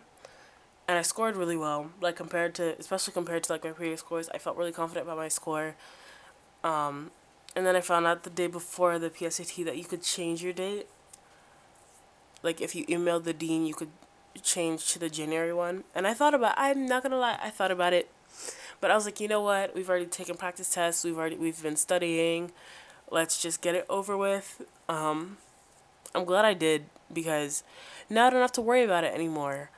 and 0.88 0.98
I 0.98 1.02
scored 1.02 1.36
really 1.36 1.58
well. 1.58 1.92
Like 2.02 2.16
compared 2.16 2.56
to, 2.56 2.78
especially 2.80 3.14
compared 3.14 3.44
to 3.44 3.54
like 3.54 3.64
my 3.64 3.72
previous 3.72 4.02
scores, 4.02 4.30
I 4.34 4.38
felt 4.38 4.58
really 4.58 4.72
confident 4.72 5.06
about 5.06 5.18
my 5.18 5.28
score. 5.28 5.76
Um, 6.64 7.12
and 7.56 7.66
then 7.66 7.76
I 7.76 7.82
found 7.82 8.06
out 8.06 8.24
the 8.24 8.30
day 8.30 8.48
before 8.48 9.00
the 9.00 9.10
PSAT 9.10 9.66
that 9.66 9.78
you 9.78 9.84
could 9.84 10.04
change 10.04 10.44
your 10.44 10.54
date. 10.54 10.88
Like 12.44 12.62
if 12.62 12.76
you 12.76 12.86
emailed 12.86 13.24
the 13.24 13.34
dean, 13.34 13.66
you 13.66 13.74
could 13.74 13.90
change 14.42 14.92
to 14.94 15.00
the 15.00 15.10
January 15.10 15.54
one. 15.54 15.84
And 15.94 16.08
I 16.08 16.14
thought 16.14 16.34
about. 16.34 16.56
I'm 16.58 16.86
not 16.86 17.04
gonna 17.04 17.18
lie. 17.18 17.40
I 17.42 17.50
thought 17.50 17.72
about 17.72 17.94
it 17.94 18.10
but 18.82 18.92
I 18.92 18.96
was 18.96 19.06
like, 19.06 19.20
you 19.20 19.28
know 19.28 19.42
what? 19.42 19.76
We've 19.76 19.90
already 19.90 20.06
taken 20.06 20.36
practice 20.36 20.74
tests. 20.74 21.04
We've 21.04 21.18
already 21.18 21.36
we've 21.36 21.62
been 21.62 21.76
studying. 21.76 22.52
Let's 23.12 23.42
just 23.42 23.62
get 23.62 23.76
it 23.76 23.86
over 23.90 24.16
with. 24.16 24.62
Um, 24.88 25.38
I'm 26.16 26.26
glad 26.26 26.46
I 26.46 26.54
did 26.54 26.86
because 27.12 27.64
now 28.10 28.28
I 28.28 28.30
don't 28.30 28.42
have 28.42 28.52
to 28.54 28.62
worry 28.62 28.84
about 28.84 29.04
it 29.04 29.14
anymore. 29.14 29.70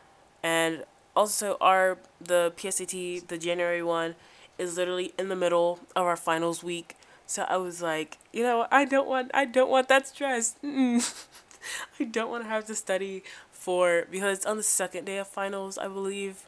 And 0.44 0.84
also 1.16 1.58
our 1.60 1.98
the 2.20 2.54
PSAT, 2.56 3.28
the 3.28 3.38
January 3.38 3.82
one, 3.82 4.16
is 4.58 4.78
literally 4.78 5.14
in 5.18 5.30
the 5.30 5.36
middle 5.36 5.80
of 5.96 6.06
our 6.06 6.18
finals 6.18 6.64
week. 6.64 6.96
So 7.26 7.44
I 7.44 7.58
was 7.58 7.82
like, 7.82 8.18
you 8.32 8.44
know, 8.44 8.68
I 8.72 8.86
don't 8.86 9.08
want 9.08 9.32
I 9.34 9.46
don't 9.46 9.70
want 9.70 9.88
that 9.88 10.08
stress. 10.08 10.56
I 10.64 12.04
don't 12.04 12.30
want 12.30 12.44
to 12.44 12.50
have 12.50 12.66
to 12.66 12.76
study 12.76 13.24
for 13.62 14.08
because 14.10 14.44
on 14.44 14.58
the 14.58 14.64
second 14.64 15.06
day 15.06 15.20
of 15.20 15.28
finals, 15.28 15.78
I 15.78 15.88
believe 15.88 16.48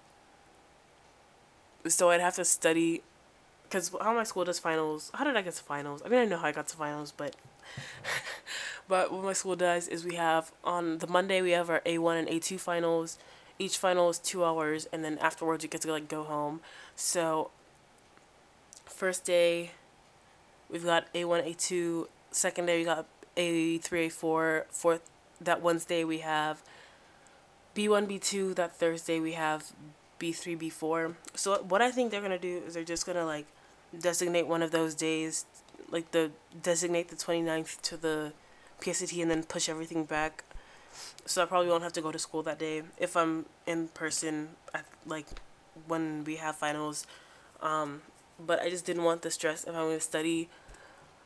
so 1.87 2.09
I'd 2.09 2.21
have 2.21 2.33
to 2.37 2.45
study 2.45 3.03
because 3.65 3.91
how 4.01 4.15
my 4.15 4.23
school 4.23 4.45
does 4.45 4.57
finals. 4.57 5.11
How 5.13 5.23
did 5.23 5.37
I 5.37 5.43
get 5.43 5.53
to 5.53 5.63
finals? 5.63 6.01
I 6.03 6.09
mean, 6.09 6.19
I 6.19 6.25
know 6.25 6.37
how 6.37 6.47
I 6.47 6.51
got 6.51 6.67
to 6.69 6.75
finals, 6.75 7.13
but 7.15 7.35
but 8.87 9.13
what 9.13 9.23
my 9.23 9.33
school 9.33 9.55
does 9.55 9.87
is 9.87 10.03
we 10.03 10.15
have 10.15 10.51
on 10.63 10.97
the 10.97 11.05
Monday 11.05 11.43
we 11.43 11.51
have 11.51 11.69
our 11.69 11.83
A 11.85 11.99
one 11.99 12.17
and 12.17 12.27
A 12.27 12.39
two 12.39 12.57
finals. 12.57 13.19
Each 13.59 13.77
final 13.77 14.09
is 14.09 14.17
two 14.17 14.43
hours, 14.43 14.87
and 14.91 15.05
then 15.05 15.19
afterwards 15.19 15.63
you 15.63 15.69
get 15.69 15.81
to 15.81 15.91
like 15.91 16.07
go 16.07 16.23
home. 16.23 16.61
So 16.95 17.51
first 18.85 19.23
day 19.23 19.69
we've 20.67 20.83
got 20.83 21.05
A 21.13 21.25
one, 21.25 21.41
A 21.41 21.53
two. 21.53 22.09
Second 22.31 22.65
day 22.65 22.79
we 22.79 22.85
got 22.85 23.05
A 23.37 23.77
three, 23.77 24.07
A 24.07 24.09
four. 24.09 24.65
Fourth 24.71 25.01
that 25.39 25.61
Wednesday 25.61 26.03
we 26.03 26.19
have 26.19 26.63
B 27.73 27.87
one, 27.89 28.05
B 28.05 28.19
two. 28.19 28.53
That 28.53 28.75
Thursday 28.75 29.19
we 29.19 29.33
have 29.33 29.73
B3, 30.19 30.57
B4. 30.57 31.15
So 31.35 31.61
what 31.63 31.81
I 31.81 31.91
think 31.91 32.11
they're 32.11 32.21
going 32.21 32.31
to 32.31 32.39
do 32.39 32.61
is 32.65 32.73
they're 32.73 32.83
just 32.83 33.05
going 33.05 33.17
to 33.17 33.25
like 33.25 33.45
designate 33.99 34.47
one 34.47 34.61
of 34.61 34.71
those 34.71 34.95
days, 34.95 35.45
like 35.91 36.11
the 36.11 36.31
designate 36.61 37.09
the 37.09 37.15
29th 37.15 37.81
to 37.81 37.97
the 37.97 38.33
PSAT 38.81 39.21
and 39.21 39.31
then 39.31 39.43
push 39.43 39.67
everything 39.67 40.05
back. 40.05 40.43
So 41.25 41.41
I 41.41 41.45
probably 41.45 41.69
won't 41.69 41.83
have 41.83 41.93
to 41.93 42.01
go 42.01 42.11
to 42.11 42.19
school 42.19 42.43
that 42.43 42.59
day 42.59 42.83
if 42.97 43.17
I'm 43.17 43.45
in 43.65 43.87
person 43.89 44.49
at 44.73 44.85
like 45.05 45.27
when 45.87 46.23
we 46.23 46.37
have 46.37 46.55
finals. 46.55 47.07
Um, 47.61 48.01
but 48.39 48.61
I 48.61 48.69
just 48.69 48.85
didn't 48.85 49.03
want 49.03 49.21
the 49.21 49.31
stress 49.31 49.63
if 49.63 49.69
I'm 49.69 49.85
going 49.85 49.97
to 49.97 50.03
study 50.03 50.49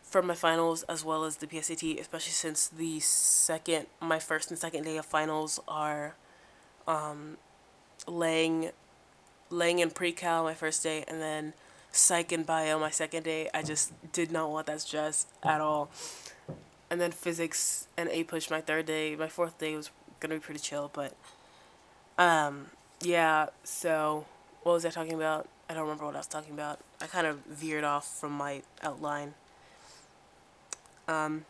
for 0.02 0.22
my 0.22 0.36
finals 0.36 0.84
as 0.84 1.04
well 1.04 1.26
as 1.26 1.38
the 1.38 1.48
PSAT, 1.48 2.00
especially 2.00 2.32
since 2.32 2.68
the 2.68 3.00
second, 3.02 3.88
my 4.02 4.20
first 4.20 4.50
and 4.50 4.58
second 4.58 4.84
day 4.84 4.98
of 4.98 5.06
finals 5.06 5.60
are 5.68 6.16
um, 6.88 7.38
laying 8.08 8.72
laying 9.50 9.80
in 9.80 9.90
pre-cal 9.90 10.44
my 10.44 10.54
first 10.54 10.84
day 10.84 11.06
and 11.08 11.22
then 11.22 11.54
psych 11.92 12.32
and 12.32 12.46
bio 12.46 12.80
my 12.80 12.90
second 12.90 13.24
day. 13.24 13.50
I 13.54 13.62
just 13.62 13.94
did 14.12 14.32
not 14.32 14.50
want 14.50 14.68
that 14.68 14.82
stress 14.82 15.26
at 15.44 15.62
all. 15.62 15.90
And 16.90 17.00
then 17.00 17.12
physics 17.12 17.88
and 17.98 18.10
A 18.10 18.24
APUSH 18.24 18.50
my 18.50 18.62
third 18.62 18.86
day. 18.86 19.16
My 19.16 19.28
fourth 19.28 19.58
day 19.58 19.76
was 19.76 19.90
gonna 20.20 20.36
be 20.36 20.40
pretty 20.40 20.60
chill, 20.60 20.90
but 20.94 21.14
um 22.18 22.68
yeah, 23.02 23.48
so 23.64 24.26
what 24.64 24.74
was 24.74 24.86
I 24.86 24.90
talking 24.90 25.14
about? 25.14 25.48
I 25.70 25.74
don't 25.74 25.84
remember 25.84 26.06
what 26.06 26.16
I 26.16 26.20
was 26.20 26.28
talking 26.28 26.54
about. 26.54 26.80
I 27.02 27.08
kind 27.08 27.28
of 27.28 27.40
veered 27.46 27.84
off 27.84 28.20
from 28.20 28.32
my 28.32 28.62
outline. 28.82 29.34
Um, 31.08 31.46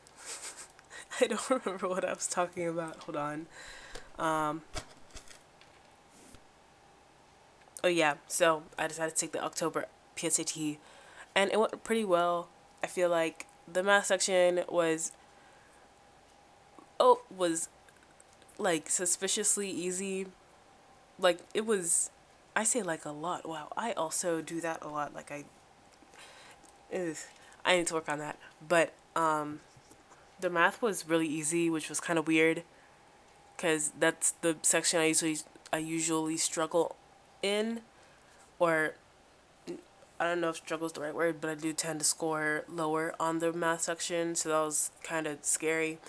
I 1.22 1.28
don't 1.28 1.50
remember 1.66 1.88
what 1.88 2.04
I 2.04 2.14
was 2.14 2.28
talking 2.28 2.68
about. 2.68 2.98
Hold 3.04 3.16
on. 3.16 3.46
Um, 4.20 4.62
oh 7.88 7.90
yeah, 7.90 8.16
so 8.28 8.64
I 8.78 8.88
decided 8.88 9.16
to 9.16 9.22
take 9.22 9.32
the 9.32 9.42
October 9.42 9.86
PSAT, 10.18 10.78
and 11.34 11.50
it 11.52 11.58
went 11.58 11.84
pretty 11.86 12.04
well. 12.04 12.50
I 12.84 12.88
feel 12.88 13.10
like 13.10 13.46
the 13.72 13.82
math 13.82 14.08
section 14.08 14.64
was 14.68 15.14
oh 17.00 17.22
was 17.36 17.70
like 18.58 18.90
suspiciously 18.90 19.70
easy. 19.70 20.28
Like 21.18 21.40
it 21.54 21.66
was 21.66 22.12
I 22.58 22.66
say 22.66 22.84
like 22.84 23.06
a 23.06 23.12
lot. 23.12 23.48
Wow, 23.48 23.72
I 23.78 23.94
also 23.94 24.42
do 24.42 24.60
that 24.62 24.84
a 24.84 24.90
lot. 24.90 25.14
Like 25.14 25.32
I 25.32 25.46
ugh, 26.94 27.16
I 27.64 27.78
need 27.78 27.88
to 27.88 27.94
work 27.94 28.10
on 28.10 28.20
that. 28.20 28.38
But 28.68 28.94
um 29.16 29.62
the 30.42 30.50
math 30.50 30.82
was 30.82 31.08
really 31.08 31.28
easy, 31.28 31.70
which 31.70 31.88
was 31.88 32.02
kind 32.02 32.20
of 32.20 32.28
weird 32.28 32.64
cuz 33.58 33.94
that's 33.98 34.32
the 34.42 34.58
section 34.62 35.00
I 35.00 35.06
usually 35.06 35.38
I 35.72 35.78
usually 35.78 36.38
struggle 36.38 36.98
in 37.42 37.82
or 38.60 38.94
I 40.20 40.26
don't 40.26 40.42
know 40.42 40.50
if 40.50 40.58
struggle 40.58 40.88
is 40.88 40.94
the 40.94 41.02
right 41.02 41.14
word, 41.14 41.40
but 41.40 41.50
I 41.50 41.56
do 41.56 41.74
tend 41.74 42.00
to 42.00 42.06
score 42.06 42.64
lower 42.68 43.14
on 43.20 43.40
the 43.40 43.54
math 43.54 43.84
section, 43.84 44.34
so 44.34 44.50
that 44.50 44.60
was 44.60 44.90
kind 45.04 45.28
of 45.28 45.40
scary. 45.44 46.00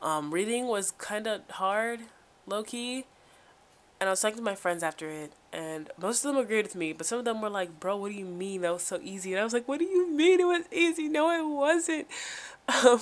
Um, 0.00 0.32
reading 0.32 0.66
was 0.66 0.92
kind 0.92 1.26
of 1.26 1.42
hard, 1.50 2.00
low 2.46 2.62
key, 2.62 3.04
and 4.00 4.08
I 4.08 4.12
was 4.12 4.22
talking 4.22 4.38
to 4.38 4.42
my 4.42 4.54
friends 4.54 4.82
after 4.82 5.10
it, 5.10 5.32
and 5.52 5.90
most 6.00 6.24
of 6.24 6.32
them 6.32 6.42
agreed 6.42 6.64
with 6.64 6.74
me, 6.74 6.94
but 6.94 7.06
some 7.06 7.18
of 7.18 7.26
them 7.26 7.42
were 7.42 7.50
like, 7.50 7.78
"Bro, 7.78 7.98
what 7.98 8.12
do 8.12 8.16
you 8.16 8.24
mean 8.24 8.62
that 8.62 8.72
was 8.72 8.82
so 8.82 8.98
easy?" 9.02 9.32
And 9.34 9.40
I 9.40 9.44
was 9.44 9.52
like, 9.52 9.68
"What 9.68 9.78
do 9.78 9.84
you 9.84 10.08
mean 10.10 10.40
it 10.40 10.44
was 10.46 10.64
easy? 10.72 11.08
No, 11.08 11.30
it 11.30 11.46
wasn't." 11.46 12.06
Um, 12.84 13.00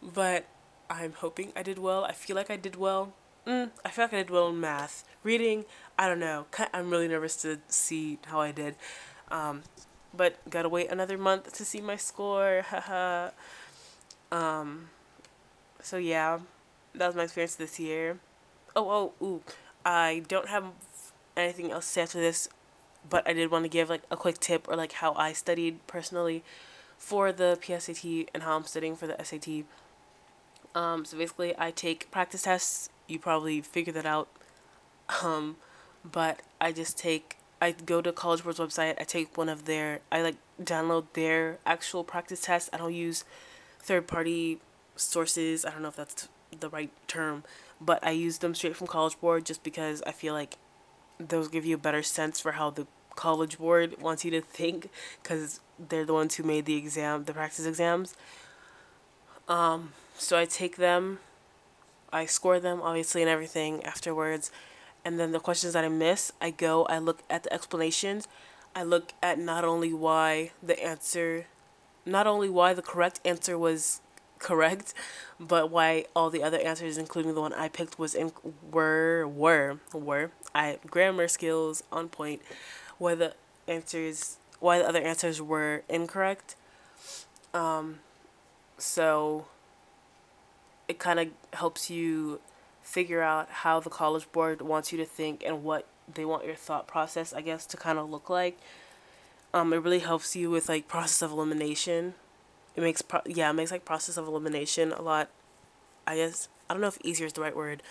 but 0.00 0.46
I'm 0.88 1.14
hoping 1.14 1.52
I 1.56 1.64
did 1.64 1.78
well. 1.78 2.04
I 2.04 2.12
feel 2.12 2.36
like 2.36 2.48
I 2.48 2.56
did 2.56 2.76
well. 2.76 3.12
Mm, 3.44 3.70
I 3.84 3.88
feel 3.88 4.04
like 4.04 4.12
I 4.14 4.18
did 4.18 4.30
well 4.30 4.48
in 4.50 4.60
math. 4.60 5.02
Reading, 5.24 5.64
I 6.00 6.08
don't 6.08 6.18
know. 6.18 6.46
I'm 6.72 6.88
really 6.88 7.08
nervous 7.08 7.36
to 7.42 7.58
see 7.68 8.18
how 8.24 8.40
I 8.40 8.52
did. 8.52 8.74
Um, 9.30 9.64
but 10.16 10.38
gotta 10.48 10.70
wait 10.70 10.90
another 10.90 11.18
month 11.18 11.52
to 11.52 11.64
see 11.64 11.82
my 11.82 11.96
score. 11.96 12.64
Um, 14.32 14.90
so 15.82 15.96
yeah, 15.96 16.38
that 16.94 17.08
was 17.08 17.16
my 17.16 17.24
experience 17.24 17.56
this 17.56 17.80
year. 17.80 18.20
Oh, 18.76 19.12
oh, 19.20 19.24
ooh. 19.26 19.42
I 19.84 20.22
don't 20.28 20.46
have 20.46 20.66
anything 21.36 21.72
else 21.72 21.84
to 21.86 21.92
say 21.92 22.02
after 22.02 22.20
this, 22.20 22.48
but 23.08 23.26
I 23.28 23.32
did 23.32 23.50
want 23.50 23.64
to 23.64 23.68
give 23.68 23.90
like 23.90 24.02
a 24.08 24.16
quick 24.16 24.38
tip 24.38 24.68
or 24.68 24.76
like 24.76 24.92
how 24.92 25.14
I 25.14 25.32
studied 25.32 25.84
personally 25.88 26.44
for 26.96 27.32
the 27.32 27.58
PSAT 27.60 28.28
and 28.32 28.44
how 28.44 28.54
I'm 28.54 28.62
studying 28.62 28.94
for 28.94 29.08
the 29.08 29.16
SAT. 29.20 29.64
Um, 30.76 31.04
so 31.04 31.18
basically, 31.18 31.52
I 31.58 31.72
take 31.72 32.08
practice 32.12 32.42
tests. 32.42 32.88
You 33.08 33.18
probably 33.18 33.60
figured 33.60 33.96
that 33.96 34.06
out. 34.06 34.28
Um, 35.24 35.56
but 36.04 36.40
I 36.60 36.72
just 36.72 36.98
take 36.98 37.36
I 37.60 37.72
go 37.72 38.00
to 38.00 38.12
College 38.12 38.42
Board's 38.42 38.58
website. 38.58 38.94
I 38.98 39.04
take 39.04 39.36
one 39.36 39.48
of 39.48 39.66
their. 39.66 40.00
I 40.10 40.22
like 40.22 40.36
download 40.62 41.06
their 41.12 41.58
actual 41.66 42.04
practice 42.04 42.40
tests. 42.40 42.70
I 42.72 42.78
don't 42.78 42.94
use 42.94 43.24
third 43.80 44.06
party 44.06 44.60
sources. 44.96 45.64
I 45.64 45.70
don't 45.70 45.82
know 45.82 45.88
if 45.88 45.96
that's 45.96 46.28
the 46.58 46.70
right 46.70 46.90
term, 47.06 47.44
but 47.80 48.04
I 48.04 48.12
use 48.12 48.38
them 48.38 48.54
straight 48.54 48.76
from 48.76 48.86
College 48.86 49.20
Board 49.20 49.44
just 49.44 49.62
because 49.62 50.02
I 50.06 50.12
feel 50.12 50.32
like 50.32 50.56
those 51.18 51.48
give 51.48 51.66
you 51.66 51.74
a 51.74 51.78
better 51.78 52.02
sense 52.02 52.40
for 52.40 52.52
how 52.52 52.70
the 52.70 52.86
College 53.14 53.58
Board 53.58 54.00
wants 54.00 54.24
you 54.24 54.30
to 54.30 54.40
think 54.40 54.88
because 55.22 55.60
they're 55.78 56.06
the 56.06 56.14
ones 56.14 56.36
who 56.36 56.42
made 56.42 56.64
the 56.64 56.76
exam, 56.76 57.24
the 57.24 57.34
practice 57.34 57.66
exams. 57.66 58.14
Um, 59.48 59.92
so 60.16 60.38
I 60.38 60.46
take 60.46 60.76
them, 60.76 61.18
I 62.10 62.24
score 62.24 62.58
them 62.58 62.80
obviously 62.80 63.20
and 63.20 63.30
everything 63.30 63.84
afterwards 63.84 64.50
and 65.04 65.18
then 65.18 65.32
the 65.32 65.40
questions 65.40 65.72
that 65.72 65.84
I 65.84 65.88
miss, 65.88 66.32
I 66.40 66.50
go, 66.50 66.84
I 66.86 66.98
look 66.98 67.22
at 67.30 67.44
the 67.44 67.52
explanations. 67.52 68.28
I 68.74 68.82
look 68.82 69.12
at 69.22 69.38
not 69.38 69.64
only 69.64 69.92
why 69.92 70.52
the 70.62 70.82
answer, 70.82 71.46
not 72.06 72.26
only 72.26 72.48
why 72.48 72.74
the 72.74 72.82
correct 72.82 73.20
answer 73.24 73.58
was 73.58 74.00
correct, 74.38 74.94
but 75.38 75.70
why 75.70 76.04
all 76.14 76.30
the 76.30 76.42
other 76.42 76.58
answers, 76.58 76.98
including 76.98 77.34
the 77.34 77.40
one 77.40 77.52
I 77.52 77.68
picked, 77.68 77.98
was 77.98 78.14
in 78.14 78.32
were 78.70 79.26
were 79.26 79.78
were 79.92 80.30
I 80.54 80.78
grammar 80.86 81.28
skills 81.28 81.82
on 81.90 82.08
point, 82.08 82.42
why 82.98 83.14
the 83.14 83.34
answers 83.66 84.36
why 84.60 84.78
the 84.78 84.88
other 84.88 85.00
answers 85.00 85.40
were 85.40 85.82
incorrect. 85.88 86.56
Um, 87.54 88.00
so 88.78 89.46
it 90.88 90.98
kind 90.98 91.20
of 91.20 91.28
helps 91.54 91.90
you 91.90 92.40
figure 92.90 93.22
out 93.22 93.48
how 93.48 93.78
the 93.78 93.88
college 93.88 94.30
board 94.32 94.60
wants 94.60 94.90
you 94.90 94.98
to 94.98 95.04
think 95.04 95.44
and 95.46 95.62
what 95.62 95.86
they 96.12 96.24
want 96.24 96.44
your 96.44 96.56
thought 96.56 96.88
process, 96.88 97.32
I 97.32 97.40
guess, 97.40 97.64
to 97.66 97.76
kind 97.76 98.00
of 98.00 98.10
look 98.10 98.28
like. 98.28 98.58
Um, 99.54 99.72
it 99.72 99.76
really 99.76 100.00
helps 100.00 100.34
you 100.34 100.50
with 100.50 100.68
like 100.68 100.88
process 100.88 101.22
of 101.22 101.30
elimination. 101.30 102.14
It 102.74 102.80
makes 102.80 103.00
pro- 103.00 103.22
yeah, 103.26 103.48
it 103.50 103.52
makes 103.52 103.70
like 103.70 103.84
process 103.84 104.16
of 104.16 104.26
elimination 104.26 104.90
a 104.90 105.02
lot. 105.02 105.30
I 106.04 106.16
guess 106.16 106.48
I 106.68 106.74
don't 106.74 106.80
know 106.80 106.88
if 106.88 106.98
easier 107.04 107.26
is 107.26 107.32
the 107.32 107.40
right 107.40 107.54
word, 107.54 107.82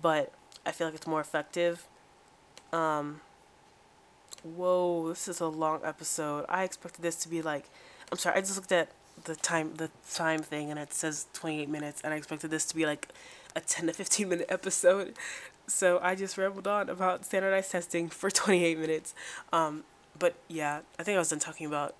but 0.00 0.32
I 0.64 0.70
feel 0.70 0.86
like 0.86 0.94
it's 0.94 1.08
more 1.08 1.20
effective. 1.20 1.84
Um, 2.72 3.22
whoa, 4.44 5.08
this 5.08 5.26
is 5.26 5.40
a 5.40 5.48
long 5.48 5.80
episode. 5.84 6.46
I 6.48 6.62
expected 6.62 7.02
this 7.02 7.16
to 7.16 7.28
be 7.28 7.42
like, 7.42 7.64
I'm 8.12 8.18
sorry, 8.18 8.36
I 8.36 8.40
just 8.40 8.56
looked 8.56 8.72
at 8.72 8.90
the 9.24 9.34
time 9.34 9.74
the 9.74 9.90
time 10.12 10.40
thing 10.40 10.70
and 10.70 10.78
it 10.78 10.92
says 10.92 11.26
28 11.32 11.68
minutes 11.68 12.00
and 12.02 12.12
I 12.12 12.16
expected 12.16 12.50
this 12.50 12.66
to 12.66 12.76
be 12.76 12.84
like 12.86 13.08
a 13.56 13.60
10 13.60 13.86
to 13.86 13.92
15 13.92 14.28
minute 14.28 14.46
episode. 14.48 15.14
So 15.66 15.98
I 16.00 16.14
just 16.14 16.38
rambled 16.38 16.68
on 16.68 16.88
about 16.88 17.24
standardized 17.24 17.72
testing 17.72 18.08
for 18.08 18.30
28 18.42 18.78
minutes. 18.78 19.14
Um, 19.52 19.82
but 20.16 20.36
yeah, 20.46 20.80
I 20.98 21.02
think 21.02 21.16
I 21.16 21.18
was 21.18 21.30
done 21.30 21.40
talking 21.40 21.66
about. 21.66 21.94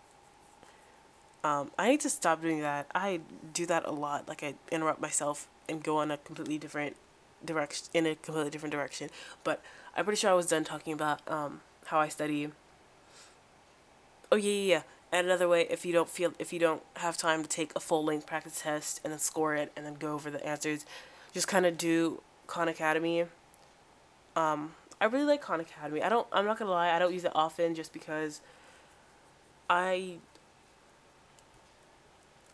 Um, 1.42 1.70
I 1.78 1.90
need 1.90 2.00
to 2.00 2.10
stop 2.10 2.42
doing 2.42 2.60
that. 2.60 2.86
I 2.94 3.20
do 3.52 3.66
that 3.66 3.84
a 3.86 3.92
lot. 3.92 4.28
Like 4.28 4.42
I 4.42 4.54
interrupt 4.70 5.00
myself 5.00 5.48
and 5.68 5.82
go 5.82 5.98
on 5.98 6.10
a 6.10 6.16
completely 6.18 6.58
different 6.58 6.96
direction 7.44 7.88
in 7.94 8.06
a 8.06 8.14
completely 8.14 8.50
different 8.50 8.72
direction. 8.72 9.10
But 9.44 9.62
I'm 9.96 10.04
pretty 10.04 10.18
sure 10.18 10.30
I 10.30 10.34
was 10.34 10.46
done 10.46 10.64
talking 10.64 10.92
about 10.92 11.20
um, 11.28 11.60
how 11.86 11.98
I 11.98 12.08
study. 12.08 12.50
Oh 14.30 14.36
yeah, 14.36 14.50
yeah, 14.50 14.74
yeah. 14.74 14.82
And 15.12 15.26
another 15.26 15.48
way, 15.48 15.66
if 15.70 15.86
you 15.86 15.92
don't 15.92 16.08
feel, 16.08 16.32
if 16.38 16.52
you 16.52 16.58
don't 16.58 16.82
have 16.96 17.16
time 17.16 17.42
to 17.42 17.48
take 17.48 17.72
a 17.76 17.80
full 17.80 18.04
length 18.04 18.26
practice 18.26 18.62
test 18.62 19.00
and 19.04 19.12
then 19.12 19.20
score 19.20 19.54
it 19.54 19.72
and 19.76 19.86
then 19.86 19.94
go 19.94 20.14
over 20.14 20.30
the 20.30 20.44
answers, 20.44 20.84
just 21.36 21.48
kind 21.48 21.66
of 21.66 21.76
do 21.76 22.22
Khan 22.46 22.66
Academy. 22.66 23.26
Um, 24.34 24.74
I 24.98 25.04
really 25.04 25.26
like 25.26 25.42
Khan 25.42 25.60
Academy. 25.60 26.02
I 26.02 26.08
don't. 26.08 26.26
I'm 26.32 26.46
not 26.46 26.58
gonna 26.58 26.70
lie. 26.70 26.90
I 26.90 26.98
don't 26.98 27.12
use 27.12 27.26
it 27.26 27.32
often 27.34 27.74
just 27.74 27.92
because. 27.92 28.40
I. 29.68 30.16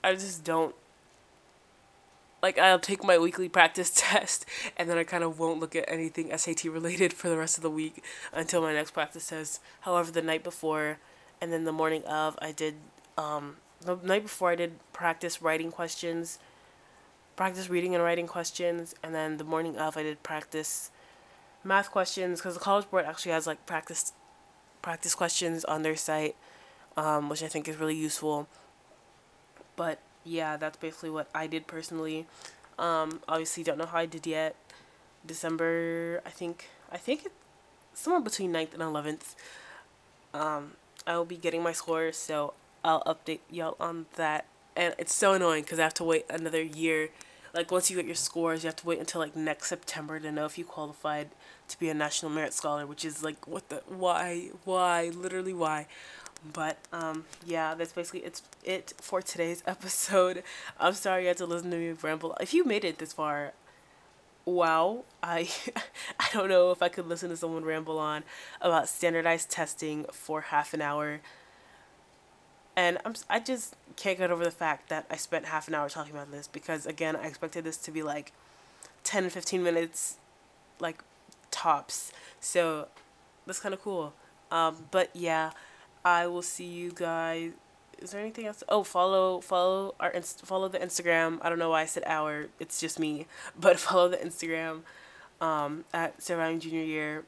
I 0.02 0.14
just 0.14 0.42
don't. 0.42 0.74
Like 2.42 2.58
I'll 2.58 2.80
take 2.80 3.04
my 3.04 3.18
weekly 3.18 3.48
practice 3.48 3.92
test, 3.94 4.46
and 4.76 4.90
then 4.90 4.98
I 4.98 5.04
kind 5.04 5.22
of 5.22 5.38
won't 5.38 5.60
look 5.60 5.76
at 5.76 5.84
anything 5.86 6.36
SAT 6.36 6.64
related 6.64 7.12
for 7.12 7.28
the 7.28 7.36
rest 7.36 7.56
of 7.56 7.62
the 7.62 7.70
week 7.70 8.02
until 8.32 8.62
my 8.62 8.72
next 8.72 8.90
practice 8.90 9.28
test. 9.28 9.60
However, 9.82 10.10
the 10.10 10.22
night 10.22 10.42
before, 10.42 10.98
and 11.40 11.52
then 11.52 11.62
the 11.62 11.72
morning 11.72 12.02
of, 12.02 12.36
I 12.42 12.50
did. 12.50 12.74
Um, 13.16 13.58
the 13.80 13.94
night 14.02 14.24
before, 14.24 14.50
I 14.50 14.56
did 14.56 14.80
practice 14.92 15.40
writing 15.40 15.70
questions 15.70 16.40
practice 17.36 17.68
reading 17.68 17.94
and 17.94 18.04
writing 18.04 18.26
questions, 18.26 18.94
and 19.02 19.14
then 19.14 19.36
the 19.36 19.44
morning 19.44 19.78
of 19.78 19.96
I 19.96 20.02
did 20.02 20.22
practice 20.22 20.90
math 21.64 21.90
questions 21.90 22.40
because 22.40 22.54
the 22.54 22.60
College 22.60 22.90
Board 22.90 23.04
actually 23.04 23.32
has 23.32 23.46
like 23.46 23.64
practice 23.66 24.12
practice 24.82 25.14
questions 25.14 25.64
on 25.64 25.82
their 25.82 25.96
site, 25.96 26.36
um, 26.96 27.28
which 27.28 27.42
I 27.42 27.48
think 27.48 27.68
is 27.68 27.76
really 27.76 27.96
useful. 27.96 28.48
But 29.76 30.00
yeah, 30.24 30.56
that's 30.56 30.76
basically 30.76 31.10
what 31.10 31.28
I 31.34 31.46
did 31.46 31.66
personally. 31.66 32.26
Um, 32.78 33.20
obviously, 33.28 33.62
don't 33.62 33.78
know 33.78 33.86
how 33.86 33.98
I 33.98 34.06
did 34.06 34.26
yet. 34.26 34.56
December, 35.24 36.20
I 36.26 36.30
think, 36.30 36.68
I 36.90 36.96
think 36.96 37.26
it's 37.26 37.34
somewhere 37.94 38.20
between 38.20 38.52
9th 38.52 38.74
and 38.74 38.82
11th. 38.82 39.34
Um, 40.34 40.72
I 41.06 41.16
will 41.16 41.24
be 41.24 41.36
getting 41.36 41.62
my 41.62 41.72
scores, 41.72 42.16
so 42.16 42.54
I'll 42.84 43.02
update 43.04 43.40
y'all 43.50 43.76
on 43.78 44.06
that 44.16 44.46
and 44.76 44.94
it's 44.98 45.14
so 45.14 45.34
annoying 45.34 45.62
because 45.62 45.78
I 45.78 45.82
have 45.82 45.94
to 45.94 46.04
wait 46.04 46.24
another 46.30 46.62
year. 46.62 47.10
Like 47.54 47.70
once 47.70 47.90
you 47.90 47.96
get 47.96 48.06
your 48.06 48.14
scores, 48.14 48.62
you 48.64 48.68
have 48.68 48.76
to 48.76 48.86
wait 48.86 48.98
until 48.98 49.20
like 49.20 49.36
next 49.36 49.68
September 49.68 50.18
to 50.18 50.32
know 50.32 50.46
if 50.46 50.56
you 50.56 50.64
qualified 50.64 51.28
to 51.68 51.78
be 51.78 51.88
a 51.88 51.94
National 51.94 52.30
Merit 52.30 52.54
Scholar, 52.54 52.86
which 52.86 53.04
is 53.04 53.22
like 53.22 53.46
what 53.46 53.68
the 53.68 53.82
why 53.86 54.50
why 54.64 55.10
literally 55.14 55.52
why. 55.52 55.86
But 56.50 56.78
um 56.92 57.24
yeah, 57.44 57.74
that's 57.74 57.92
basically 57.92 58.20
it's 58.20 58.42
it 58.64 58.94
for 59.00 59.20
today's 59.20 59.62
episode. 59.66 60.42
I'm 60.80 60.94
sorry 60.94 61.22
you 61.22 61.28
had 61.28 61.36
to 61.38 61.46
listen 61.46 61.70
to 61.70 61.76
me 61.76 61.90
ramble. 61.90 62.36
If 62.40 62.54
you 62.54 62.64
made 62.64 62.84
it 62.84 62.98
this 62.98 63.12
far, 63.12 63.52
wow, 64.46 65.04
I 65.22 65.50
I 66.20 66.28
don't 66.32 66.48
know 66.48 66.70
if 66.70 66.82
I 66.82 66.88
could 66.88 67.06
listen 67.06 67.28
to 67.30 67.36
someone 67.36 67.64
ramble 67.64 67.98
on 67.98 68.24
about 68.62 68.88
standardized 68.88 69.50
testing 69.50 70.06
for 70.10 70.40
half 70.42 70.72
an 70.72 70.80
hour. 70.80 71.20
And 72.76 72.98
I'm 73.04 73.14
I 73.28 73.40
just 73.40 73.76
can't 73.96 74.18
get 74.18 74.30
over 74.30 74.44
the 74.44 74.50
fact 74.50 74.88
that 74.88 75.06
I 75.10 75.16
spent 75.16 75.46
half 75.46 75.68
an 75.68 75.74
hour 75.74 75.88
talking 75.88 76.12
about 76.12 76.30
this 76.30 76.48
because 76.48 76.86
again, 76.86 77.16
I 77.16 77.26
expected 77.26 77.64
this 77.64 77.76
to 77.78 77.90
be 77.90 78.02
like 78.02 78.32
10 79.04 79.28
15 79.30 79.62
minutes 79.62 80.16
like 80.80 81.02
tops. 81.50 82.12
So 82.40 82.88
that's 83.46 83.60
kind 83.60 83.74
of 83.74 83.82
cool. 83.82 84.14
Um, 84.50 84.86
but 84.90 85.10
yeah, 85.14 85.50
I 86.04 86.26
will 86.26 86.42
see 86.42 86.66
you 86.66 86.92
guys 86.92 87.52
is 88.02 88.10
there 88.10 88.20
anything 88.20 88.46
else? 88.46 88.62
Oh, 88.68 88.82
follow 88.82 89.40
follow 89.40 89.94
our 90.00 90.10
inst- 90.10 90.44
follow 90.44 90.68
the 90.68 90.78
Instagram. 90.78 91.38
I 91.40 91.48
don't 91.48 91.58
know 91.58 91.70
why 91.70 91.82
I 91.82 91.86
said 91.86 92.02
our. 92.06 92.48
It's 92.58 92.80
just 92.80 92.98
me, 92.98 93.26
but 93.58 93.78
follow 93.78 94.08
the 94.08 94.16
Instagram 94.16 94.80
um, 95.40 95.84
at 95.94 96.22
Surviving 96.22 96.60
Junior 96.60 96.84
Year 96.84 97.24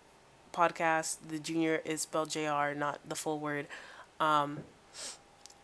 podcast. 0.52 1.18
The 1.28 1.38
junior 1.38 1.80
is 1.84 2.02
spelled 2.02 2.30
Jr. 2.30 2.74
Not 2.76 3.00
the 3.08 3.14
full 3.14 3.38
word. 3.38 3.66
Um, 4.20 4.64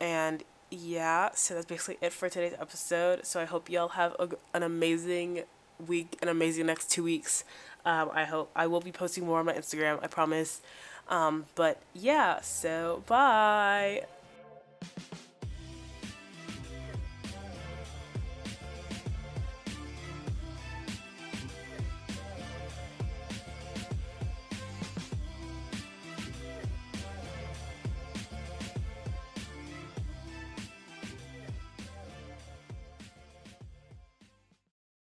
and 0.01 0.43
yeah, 0.71 1.31
so 1.35 1.55
that's 1.55 1.67
basically 1.67 1.99
it 2.01 2.13
for 2.13 2.29
today's 2.29 2.55
episode. 2.61 3.27
So 3.27 3.41
I 3.41 3.45
hope 3.45 3.69
y'all 3.69 3.89
have 3.89 4.15
a, 4.19 4.29
an 4.55 4.63
amazing 4.63 5.43
week, 5.87 6.17
an 6.23 6.29
amazing 6.29 6.67
next 6.67 6.91
two 6.91 7.03
weeks. 7.03 7.45
Um, 7.85 8.11
I 8.13 8.25
hope 8.25 8.51
I 8.55 8.67
will 8.67 8.81
be 8.81 8.93
posting 8.93 9.27
more 9.27 9.41
on 9.41 9.47
my 9.47 9.55
Instagram. 9.55 10.03
I 10.03 10.07
promise. 10.07 10.61
Um, 11.09 11.47
but 11.55 11.81
yeah, 11.95 12.41
so 12.41 13.03
bye. 13.07 14.05